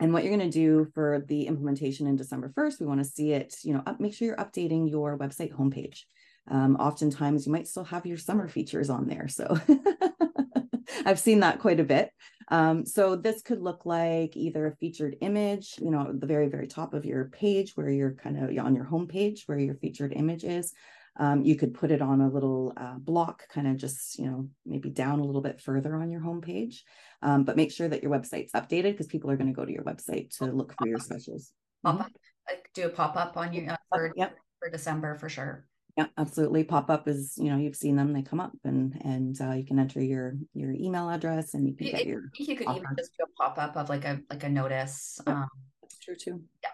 and 0.00 0.12
what 0.12 0.22
you're 0.22 0.36
going 0.36 0.48
to 0.48 0.58
do 0.58 0.86
for 0.94 1.24
the 1.26 1.48
implementation 1.48 2.06
in 2.06 2.14
December 2.14 2.52
1st, 2.56 2.78
we 2.78 2.86
want 2.86 3.00
to 3.00 3.04
see 3.04 3.32
it, 3.32 3.56
you 3.64 3.74
know, 3.74 3.82
up, 3.84 3.98
make 3.98 4.14
sure 4.14 4.28
you're 4.28 4.36
updating 4.36 4.88
your 4.88 5.18
website 5.18 5.52
homepage. 5.52 6.02
Um, 6.48 6.76
oftentimes 6.76 7.46
you 7.46 7.52
might 7.52 7.66
still 7.66 7.84
have 7.84 8.06
your 8.06 8.16
summer 8.16 8.48
features 8.48 8.90
on 8.90 9.08
there. 9.08 9.26
So 9.26 9.58
I've 11.04 11.18
seen 11.18 11.40
that 11.40 11.58
quite 11.58 11.80
a 11.80 11.84
bit. 11.84 12.10
Um, 12.50 12.86
so 12.86 13.14
this 13.14 13.42
could 13.42 13.60
look 13.60 13.84
like 13.84 14.36
either 14.36 14.66
a 14.66 14.76
featured 14.76 15.16
image, 15.20 15.74
you 15.78 15.90
know, 15.90 16.08
at 16.08 16.20
the 16.20 16.26
very, 16.26 16.48
very 16.48 16.66
top 16.66 16.94
of 16.94 17.04
your 17.04 17.26
page 17.26 17.72
where 17.74 17.90
you're 17.90 18.14
kind 18.14 18.38
of 18.38 18.64
on 18.64 18.74
your 18.74 18.86
homepage 18.86 19.40
where 19.46 19.58
your 19.58 19.74
featured 19.74 20.12
image 20.12 20.44
is. 20.44 20.72
Um, 21.20 21.42
you 21.42 21.56
could 21.56 21.74
put 21.74 21.90
it 21.90 22.00
on 22.00 22.20
a 22.20 22.28
little 22.28 22.72
uh, 22.76 22.94
block, 22.96 23.42
kind 23.48 23.66
of 23.66 23.76
just, 23.76 24.18
you 24.18 24.26
know, 24.26 24.48
maybe 24.64 24.88
down 24.88 25.18
a 25.18 25.24
little 25.24 25.40
bit 25.42 25.60
further 25.60 25.96
on 25.96 26.10
your 26.10 26.20
homepage. 26.20 26.76
Um, 27.22 27.42
but 27.42 27.56
make 27.56 27.72
sure 27.72 27.88
that 27.88 28.02
your 28.02 28.12
website's 28.12 28.52
updated 28.52 28.92
because 28.92 29.08
people 29.08 29.30
are 29.30 29.36
going 29.36 29.48
to 29.48 29.52
go 29.52 29.64
to 29.64 29.72
your 29.72 29.82
website 29.82 30.36
to 30.38 30.44
look 30.46 30.74
for 30.78 30.86
your 30.86 31.00
specials. 31.00 31.52
Pop 31.84 32.00
up, 32.00 32.12
like 32.48 32.70
do 32.72 32.86
a 32.86 32.88
pop 32.88 33.16
up 33.16 33.36
on 33.36 33.52
your 33.52 33.72
uh, 33.72 33.76
for, 33.88 34.12
Yep. 34.16 34.36
for 34.60 34.70
December 34.70 35.16
for 35.16 35.28
sure. 35.28 35.66
Yeah, 35.98 36.06
absolutely. 36.16 36.62
Pop 36.62 36.90
up 36.90 37.08
is, 37.08 37.34
you 37.36 37.50
know, 37.50 37.56
you've 37.56 37.74
seen 37.74 37.96
them, 37.96 38.12
they 38.12 38.22
come 38.22 38.38
up 38.38 38.52
and 38.62 38.96
and 39.04 39.36
uh, 39.40 39.50
you 39.54 39.66
can 39.66 39.80
enter 39.80 40.00
your 40.00 40.34
your 40.54 40.70
email 40.70 41.10
address 41.10 41.54
and 41.54 41.66
you 41.66 41.74
can 41.74 41.90
get 41.90 42.06
your 42.06 42.30
you 42.38 42.56
could 42.56 42.68
even 42.70 42.84
just 42.96 43.18
do 43.18 43.24
a 43.24 43.42
pop 43.42 43.58
up 43.58 43.76
of 43.76 43.88
like 43.88 44.04
a 44.04 44.20
like 44.30 44.44
a 44.44 44.48
notice. 44.48 45.20
Yep. 45.26 45.36
Um, 45.36 45.48
That's 45.82 45.98
true 45.98 46.14
too. 46.14 46.40
Yeah. 46.62 46.70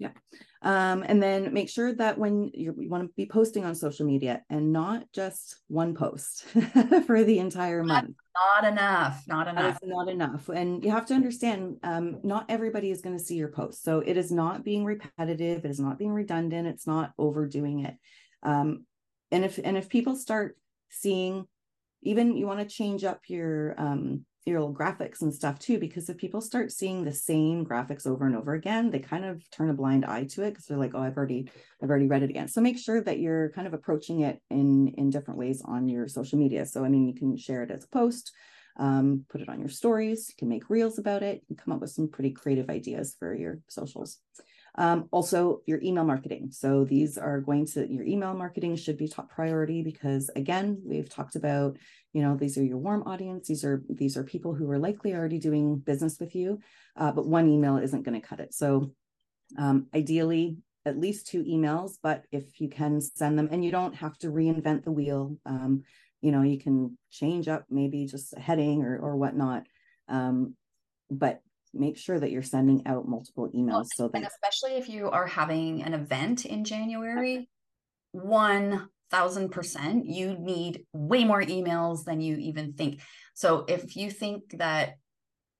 Yeah. 0.00 0.10
Um, 0.62 1.04
and 1.06 1.22
then 1.22 1.52
make 1.52 1.68
sure 1.68 1.94
that 1.94 2.18
when 2.18 2.50
you're, 2.52 2.74
you 2.80 2.88
want 2.88 3.04
to 3.04 3.10
be 3.16 3.26
posting 3.26 3.64
on 3.64 3.76
social 3.76 4.06
media 4.06 4.42
and 4.50 4.72
not 4.72 5.04
just 5.12 5.58
one 5.68 5.94
post 5.94 6.44
for 7.06 7.22
the 7.22 7.38
entire 7.38 7.84
month. 7.84 8.14
not 8.34 8.64
enough, 8.64 9.22
not 9.28 9.46
enough. 9.46 9.78
not 9.84 10.08
enough. 10.08 10.48
And 10.48 10.84
you 10.84 10.90
have 10.90 11.06
to 11.06 11.14
understand, 11.14 11.76
um, 11.84 12.20
not 12.24 12.46
everybody 12.48 12.90
is 12.90 13.02
going 13.02 13.16
to 13.16 13.22
see 13.22 13.36
your 13.36 13.48
post. 13.48 13.84
So 13.84 14.00
it 14.00 14.16
is 14.16 14.32
not 14.32 14.64
being 14.64 14.84
repetitive, 14.84 15.64
it 15.64 15.70
is 15.70 15.80
not 15.80 15.98
being 15.98 16.12
redundant, 16.12 16.66
it's 16.66 16.86
not 16.88 17.12
overdoing 17.18 17.84
it. 17.84 17.94
Um, 18.42 18.84
and 19.30 19.44
if 19.44 19.58
and 19.62 19.76
if 19.76 19.88
people 19.88 20.16
start 20.16 20.56
seeing, 20.90 21.46
even 22.02 22.36
you 22.36 22.46
want 22.46 22.60
to 22.60 22.74
change 22.74 23.04
up 23.04 23.22
your 23.28 23.74
um 23.78 24.24
your 24.46 24.60
little 24.60 24.74
graphics 24.74 25.20
and 25.20 25.34
stuff 25.34 25.58
too, 25.58 25.78
because 25.78 26.08
if 26.08 26.16
people 26.16 26.40
start 26.40 26.72
seeing 26.72 27.04
the 27.04 27.12
same 27.12 27.66
graphics 27.66 28.06
over 28.06 28.26
and 28.26 28.34
over 28.34 28.54
again, 28.54 28.90
they 28.90 28.98
kind 28.98 29.24
of 29.24 29.42
turn 29.50 29.70
a 29.70 29.74
blind 29.74 30.04
eye 30.04 30.24
to 30.24 30.42
it 30.42 30.50
because 30.50 30.64
they're 30.64 30.78
like, 30.78 30.94
oh, 30.94 31.00
I've 31.02 31.16
already 31.16 31.50
I've 31.82 31.90
already 31.90 32.06
read 32.06 32.22
it 32.22 32.30
again. 32.30 32.48
So 32.48 32.60
make 32.60 32.78
sure 32.78 33.02
that 33.02 33.18
you're 33.18 33.50
kind 33.50 33.66
of 33.66 33.74
approaching 33.74 34.20
it 34.20 34.40
in 34.50 34.88
in 34.96 35.10
different 35.10 35.38
ways 35.38 35.62
on 35.64 35.88
your 35.88 36.08
social 36.08 36.38
media. 36.38 36.64
So 36.66 36.84
I 36.84 36.88
mean, 36.88 37.06
you 37.06 37.14
can 37.14 37.36
share 37.36 37.62
it 37.62 37.70
as 37.70 37.84
a 37.84 37.88
post, 37.88 38.32
um, 38.78 39.26
put 39.28 39.42
it 39.42 39.48
on 39.48 39.60
your 39.60 39.68
stories, 39.68 40.28
you 40.30 40.34
can 40.38 40.48
make 40.48 40.70
reels 40.70 40.98
about 40.98 41.22
it, 41.22 41.42
and 41.48 41.58
come 41.58 41.74
up 41.74 41.80
with 41.80 41.90
some 41.90 42.08
pretty 42.08 42.30
creative 42.30 42.70
ideas 42.70 43.14
for 43.18 43.34
your 43.34 43.60
socials. 43.68 44.18
Um, 44.74 45.08
also, 45.10 45.62
your 45.66 45.80
email 45.82 46.04
marketing. 46.04 46.50
So 46.52 46.84
these 46.84 47.18
are 47.18 47.40
going 47.40 47.66
to 47.68 47.90
your 47.92 48.04
email 48.04 48.34
marketing 48.34 48.76
should 48.76 48.96
be 48.96 49.08
top 49.08 49.30
priority 49.30 49.82
because 49.82 50.30
again, 50.36 50.80
we've 50.84 51.08
talked 51.08 51.36
about, 51.36 51.76
you 52.12 52.22
know, 52.22 52.36
these 52.36 52.56
are 52.58 52.64
your 52.64 52.78
warm 52.78 53.02
audience. 53.04 53.48
These 53.48 53.64
are 53.64 53.82
these 53.88 54.16
are 54.16 54.24
people 54.24 54.54
who 54.54 54.70
are 54.70 54.78
likely 54.78 55.14
already 55.14 55.38
doing 55.38 55.78
business 55.78 56.18
with 56.20 56.34
you, 56.34 56.60
uh, 56.96 57.12
but 57.12 57.26
one 57.26 57.48
email 57.48 57.78
isn't 57.78 58.02
going 58.02 58.20
to 58.20 58.26
cut 58.26 58.40
it. 58.40 58.54
So 58.54 58.92
um, 59.56 59.86
ideally, 59.94 60.58
at 60.84 60.98
least 60.98 61.26
two 61.26 61.42
emails, 61.44 61.92
but 62.02 62.24
if 62.32 62.60
you 62.60 62.68
can 62.68 63.00
send 63.00 63.38
them 63.38 63.48
and 63.50 63.64
you 63.64 63.70
don't 63.70 63.94
have 63.94 64.16
to 64.18 64.28
reinvent 64.28 64.84
the 64.84 64.92
wheel, 64.92 65.36
um, 65.44 65.82
you 66.20 66.32
know, 66.32 66.42
you 66.42 66.58
can 66.58 66.96
change 67.10 67.48
up 67.48 67.64
maybe 67.70 68.06
just 68.06 68.34
a 68.36 68.40
heading 68.40 68.82
or, 68.82 68.98
or 68.98 69.16
whatnot. 69.16 69.66
Um, 70.08 70.54
but 71.10 71.40
make 71.78 71.96
sure 71.96 72.18
that 72.18 72.30
you're 72.30 72.42
sending 72.42 72.86
out 72.86 73.08
multiple 73.08 73.50
emails 73.54 73.86
so 73.94 74.10
And 74.12 74.24
that 74.24 74.32
especially 74.32 74.76
if 74.76 74.88
you 74.88 75.10
are 75.10 75.26
having 75.26 75.82
an 75.82 75.94
event 75.94 76.44
in 76.46 76.64
January, 76.64 77.48
one 78.12 78.88
thousand 79.10 79.50
percent, 79.50 80.06
you 80.06 80.36
need 80.38 80.84
way 80.92 81.24
more 81.24 81.42
emails 81.42 82.04
than 82.04 82.20
you 82.20 82.36
even 82.36 82.74
think. 82.74 83.00
So 83.34 83.64
if 83.68 83.96
you 83.96 84.10
think 84.10 84.58
that, 84.58 84.94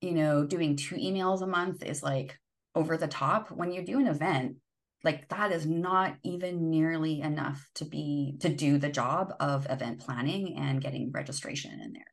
you 0.00 0.12
know, 0.12 0.44
doing 0.44 0.76
two 0.76 0.96
emails 0.96 1.42
a 1.42 1.46
month 1.46 1.83
is 1.83 2.02
like 2.02 2.38
over 2.74 2.96
the 2.96 3.09
top, 3.09 3.50
when 3.50 3.72
you 3.72 3.85
do 3.85 3.98
an 3.98 4.07
event, 4.07 4.57
like 5.04 5.28
that 5.28 5.52
is 5.52 5.64
not 5.64 6.16
even 6.24 6.70
nearly 6.70 7.20
enough 7.20 7.64
to 7.76 7.85
be 7.85 8.37
to 8.40 8.48
do 8.48 8.78
the 8.78 8.90
job 8.90 9.33
of 9.40 9.66
event 9.70 10.00
planning 10.00 10.57
and 10.59 10.81
getting 10.83 11.11
registration 11.12 11.81
in 11.81 11.92
there. 11.92 12.12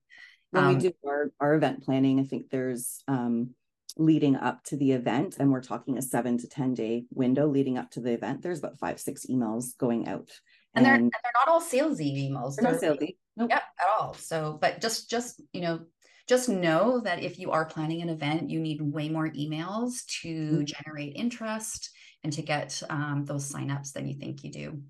when 0.52 0.64
Um, 0.64 0.76
we 0.76 0.82
do 0.82 0.92
our, 1.06 1.32
our 1.40 1.56
event 1.56 1.84
planning, 1.84 2.20
I 2.20 2.24
think 2.24 2.50
there's 2.50 3.04
um 3.08 3.56
leading 3.98 4.36
up 4.36 4.64
to 4.66 4.78
the 4.78 4.92
event, 4.92 5.38
and 5.40 5.52
we're 5.52 5.62
talking 5.62 5.98
a 5.98 6.02
seven 6.02 6.38
to 6.38 6.48
10 6.48 6.74
day 6.74 7.06
window 7.12 7.48
leading 7.48 7.78
up 7.78 7.90
to 7.92 8.02
the 8.02 8.12
event. 8.12 8.42
There's 8.42 8.60
about 8.60 8.78
five, 8.78 9.00
six 9.00 9.26
emails 9.28 9.78
going 9.78 10.08
out. 10.08 10.30
and 10.76 10.86
they're 10.86 10.96
and 10.96 11.12
they're 11.12 11.32
not 11.46 11.48
all 11.48 11.62
salesy 11.62 12.30
emails. 12.30 12.56
they're 12.56 12.78
They're- 12.78 12.96
salesy. 12.96 13.18
Nope. 13.38 13.52
At 13.52 13.64
all. 14.00 14.14
So, 14.14 14.58
but 14.62 14.80
just 14.82 15.10
just 15.10 15.42
you 15.54 15.62
know, 15.62 15.82
just 16.28 16.48
know 16.50 17.00
that 17.02 17.22
if 17.24 17.38
you 17.40 17.52
are 17.52 17.66
planning 17.66 18.02
an 18.02 18.10
event, 18.10 18.50
you 18.50 18.60
need 18.60 18.82
way 18.82 19.10
more 19.10 19.30
emails 19.30 20.06
to 20.22 20.60
Mhm. 20.60 20.66
generate 20.66 21.16
interest 21.16 21.90
and 22.24 22.32
to 22.34 22.42
get 22.42 22.82
um, 22.90 23.24
those 23.26 23.52
signups 23.52 23.92
than 23.94 24.08
you 24.08 24.16
think 24.16 24.44
you 24.44 24.52
do. 24.52 24.82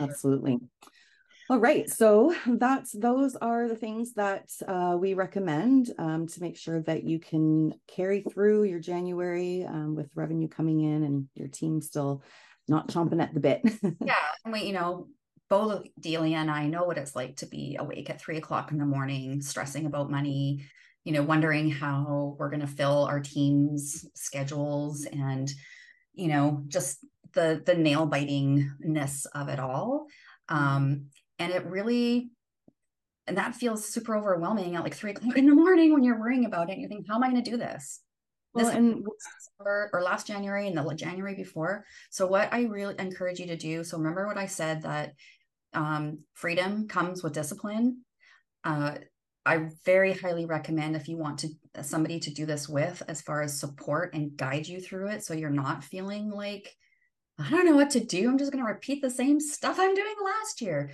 Absolutely. 0.00 0.58
All 1.50 1.58
right, 1.58 1.88
so 1.88 2.34
that's 2.46 2.92
those 2.92 3.34
are 3.34 3.68
the 3.68 3.74
things 3.74 4.12
that 4.14 4.50
uh, 4.66 4.98
we 5.00 5.14
recommend 5.14 5.90
um, 5.98 6.26
to 6.26 6.42
make 6.42 6.58
sure 6.58 6.82
that 6.82 7.04
you 7.04 7.18
can 7.18 7.72
carry 7.86 8.22
through 8.22 8.64
your 8.64 8.80
January 8.80 9.64
um, 9.64 9.94
with 9.94 10.10
revenue 10.14 10.48
coming 10.48 10.80
in 10.80 11.04
and 11.04 11.26
your 11.34 11.48
team 11.48 11.80
still 11.80 12.22
not 12.68 12.88
chomping 12.88 13.22
at 13.22 13.32
the 13.32 13.40
bit. 13.40 13.62
Yeah, 14.04 14.14
and 14.44 14.52
we, 14.52 14.64
you 14.64 14.74
know, 14.74 15.08
both 15.48 15.86
Delia 15.98 16.36
and 16.36 16.50
I 16.50 16.66
know 16.66 16.84
what 16.84 16.98
it's 16.98 17.16
like 17.16 17.36
to 17.36 17.46
be 17.46 17.78
awake 17.80 18.10
at 18.10 18.20
three 18.20 18.36
o'clock 18.36 18.70
in 18.70 18.76
the 18.76 18.84
morning, 18.84 19.40
stressing 19.40 19.86
about 19.86 20.10
money, 20.10 20.66
you 21.04 21.12
know, 21.12 21.22
wondering 21.22 21.70
how 21.70 22.36
we're 22.38 22.50
going 22.50 22.60
to 22.60 22.66
fill 22.66 23.06
our 23.06 23.20
team's 23.20 24.04
schedules 24.14 25.06
and, 25.06 25.50
you 26.12 26.28
know, 26.28 26.62
just 26.68 26.98
the 27.32 27.62
the 27.64 27.74
nail 27.74 28.06
bitingness 28.06 29.24
of 29.34 29.48
it 29.48 29.58
all. 29.58 30.08
Um, 30.50 31.06
and 31.38 31.52
it 31.52 31.64
really 31.66 32.30
and 33.26 33.36
that 33.36 33.54
feels 33.54 33.86
super 33.86 34.16
overwhelming 34.16 34.74
at 34.74 34.82
like 34.82 34.94
three 34.94 35.10
o'clock 35.10 35.36
in 35.36 35.46
the 35.46 35.54
morning 35.54 35.92
when 35.92 36.02
you're 36.02 36.18
worrying 36.18 36.46
about 36.46 36.70
it. 36.70 36.78
You 36.78 36.88
think, 36.88 37.06
how 37.06 37.16
am 37.16 37.22
I 37.22 37.30
going 37.30 37.44
to 37.44 37.50
do 37.50 37.58
this? 37.58 38.00
well, 38.54 38.64
This 38.64 38.74
and 38.74 39.04
December 39.04 39.90
or 39.92 40.02
last 40.02 40.26
January 40.26 40.66
and 40.66 40.76
the 40.76 40.94
January 40.94 41.34
before. 41.34 41.84
So 42.10 42.26
what 42.26 42.52
I 42.52 42.62
really 42.62 42.94
encourage 42.98 43.38
you 43.38 43.46
to 43.46 43.56
do. 43.56 43.84
So 43.84 43.98
remember 43.98 44.26
what 44.26 44.38
I 44.38 44.46
said 44.46 44.82
that 44.82 45.12
um, 45.74 46.20
freedom 46.34 46.88
comes 46.88 47.22
with 47.22 47.34
discipline. 47.34 48.02
Uh, 48.64 48.94
I 49.44 49.68
very 49.84 50.12
highly 50.12 50.46
recommend 50.46 50.96
if 50.96 51.08
you 51.08 51.16
want 51.16 51.38
to 51.40 51.48
somebody 51.82 52.20
to 52.20 52.30
do 52.30 52.44
this 52.44 52.68
with, 52.68 53.02
as 53.08 53.22
far 53.22 53.42
as 53.42 53.58
support 53.58 54.14
and 54.14 54.36
guide 54.36 54.66
you 54.66 54.80
through 54.80 55.08
it, 55.08 55.24
so 55.24 55.32
you're 55.32 55.48
not 55.48 55.84
feeling 55.84 56.30
like 56.30 56.74
I 57.38 57.48
don't 57.50 57.64
know 57.64 57.76
what 57.76 57.90
to 57.90 58.00
do. 58.00 58.28
I'm 58.28 58.36
just 58.36 58.52
going 58.52 58.64
to 58.64 58.70
repeat 58.70 59.00
the 59.00 59.10
same 59.10 59.38
stuff 59.38 59.78
I'm 59.78 59.94
doing 59.94 60.14
last 60.24 60.60
year. 60.60 60.90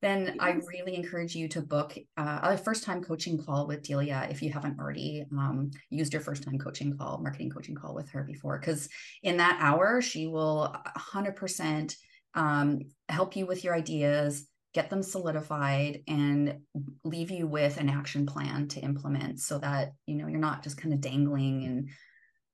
Then 0.00 0.36
I 0.38 0.52
really 0.52 0.94
encourage 0.94 1.34
you 1.34 1.48
to 1.48 1.60
book 1.60 1.98
uh, 2.16 2.38
a 2.42 2.56
first 2.56 2.84
time 2.84 3.02
coaching 3.02 3.42
call 3.42 3.66
with 3.66 3.82
Delia 3.82 4.28
if 4.30 4.42
you 4.42 4.52
haven't 4.52 4.78
already 4.78 5.24
um, 5.32 5.70
used 5.90 6.12
your 6.12 6.22
first 6.22 6.44
time 6.44 6.58
coaching 6.58 6.96
call, 6.96 7.18
marketing 7.18 7.50
coaching 7.50 7.74
call 7.74 7.94
with 7.94 8.08
her 8.10 8.22
before. 8.22 8.60
Because 8.60 8.88
in 9.22 9.38
that 9.38 9.58
hour, 9.60 10.00
she 10.00 10.28
will 10.28 10.72
100% 10.96 11.94
um, 12.34 12.80
help 13.08 13.34
you 13.34 13.44
with 13.46 13.64
your 13.64 13.74
ideas, 13.74 14.46
get 14.72 14.88
them 14.88 15.02
solidified, 15.02 16.02
and 16.06 16.58
leave 17.02 17.32
you 17.32 17.48
with 17.48 17.78
an 17.78 17.88
action 17.88 18.24
plan 18.24 18.68
to 18.68 18.80
implement 18.80 19.40
so 19.40 19.58
that 19.58 19.92
you 20.06 20.14
know 20.14 20.28
you're 20.28 20.38
not 20.38 20.62
just 20.62 20.76
kind 20.76 20.94
of 20.94 21.00
dangling 21.00 21.64
and 21.64 21.88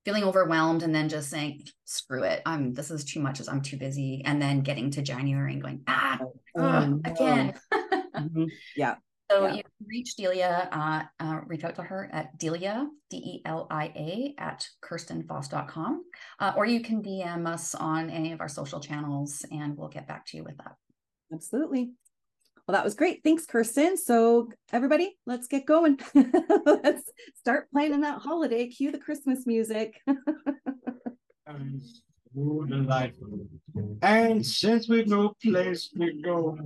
feeling 0.05 0.25
overwhelmed 0.25 0.83
and 0.83 0.95
then 0.95 1.09
just 1.09 1.31
saying 1.31 1.63
screw 1.85 2.23
it. 2.23 2.43
I'm 2.47 2.75
this 2.75 2.91
is 2.91 3.05
too 3.05 3.21
much. 3.21 3.41
I'm 3.49 3.63
too 3.63 3.77
busy. 3.77 4.23
And 4.25 4.41
then 4.41 4.61
getting 4.61 4.91
to 4.93 5.03
january 5.03 5.55
and 5.55 5.63
going 5.63 5.83
ah 5.87 6.19
Oh, 6.57 7.01
again. 7.05 7.55
Mhm. 8.15 8.49
yeah, 8.77 8.95
so 9.31 9.47
Yeah. 9.47 9.55
you 9.55 9.63
can 9.63 9.87
reach 9.87 10.15
delia 10.17 10.69
uh, 10.71 11.03
uh, 11.25 11.41
reach 11.47 11.65
out 11.65 11.75
to 11.77 11.83
her 11.83 12.09
at 12.13 12.39
delia 12.39 12.87
d-e-l-i-a 13.11 14.35
at 14.39 14.69
kirstenfoss.com 14.83 16.05
uh, 16.39 16.53
or 16.57 16.67
you 16.67 16.81
can 16.81 17.03
dm 17.03 17.47
us 17.49 17.75
on 17.75 18.11
any 18.11 18.33
of 18.33 18.41
our 18.41 18.49
social 18.49 18.81
channels 18.81 19.45
and 19.51 19.77
we'll 19.77 19.89
get 19.89 20.07
back 20.07 20.27
to 20.27 20.37
you 20.37 20.45
with 20.45 20.57
that. 20.59 20.77
Absolutely. 21.33 21.93
Well, 22.67 22.75
that 22.75 22.85
was 22.85 22.95
great. 22.95 23.23
Thanks, 23.23 23.45
Kirsten. 23.45 23.99
So, 23.99 24.51
everybody, 24.73 25.19
let's 25.27 25.47
get 25.49 25.67
going. 25.67 25.99
let's 26.65 27.11
start 27.35 27.71
planning 27.71 28.01
that 28.01 28.23
holiday. 28.23 28.69
Cue 28.69 28.91
the 28.91 28.99
Christmas 28.99 29.47
music. 29.47 30.01
And 31.47 31.83
so 32.35 32.65
delightful. 32.67 33.47
And 34.03 34.45
since 34.45 34.89
we 34.89 35.05
no 35.05 35.35
place 35.43 35.91
we 35.97 36.23
go, 36.23 36.57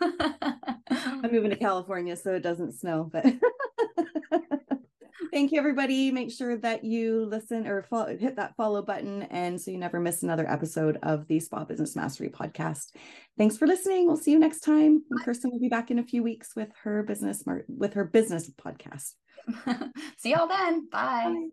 I'm 0.00 1.32
moving 1.32 1.50
to 1.50 1.56
California, 1.56 2.16
so 2.16 2.34
it 2.34 2.42
doesn't 2.42 2.72
snow, 2.72 3.10
but 3.12 3.24
Thank 5.32 5.52
you, 5.52 5.58
everybody. 5.58 6.10
Make 6.10 6.30
sure 6.30 6.56
that 6.58 6.84
you 6.84 7.24
listen 7.26 7.66
or 7.66 7.82
follow, 7.82 8.16
hit 8.16 8.36
that 8.36 8.56
follow 8.56 8.82
button, 8.82 9.22
and 9.24 9.60
so 9.60 9.70
you 9.70 9.78
never 9.78 10.00
miss 10.00 10.22
another 10.22 10.50
episode 10.50 10.98
of 11.02 11.26
the 11.28 11.40
Spa 11.40 11.64
Business 11.64 11.96
Mastery 11.96 12.28
podcast. 12.28 12.92
Thanks 13.38 13.56
for 13.56 13.66
listening. 13.66 14.06
We'll 14.06 14.16
see 14.16 14.32
you 14.32 14.38
next 14.38 14.60
time. 14.60 15.02
And 15.10 15.24
Kirsten 15.24 15.50
will 15.50 15.60
be 15.60 15.68
back 15.68 15.90
in 15.90 15.98
a 15.98 16.04
few 16.04 16.22
weeks 16.22 16.54
with 16.56 16.70
her 16.82 17.02
business 17.02 17.44
with 17.68 17.94
her 17.94 18.04
business 18.04 18.50
podcast. 18.50 19.14
see 20.18 20.30
y'all 20.30 20.48
then. 20.48 20.88
Bye. 20.90 21.24
Bye. 21.24 21.48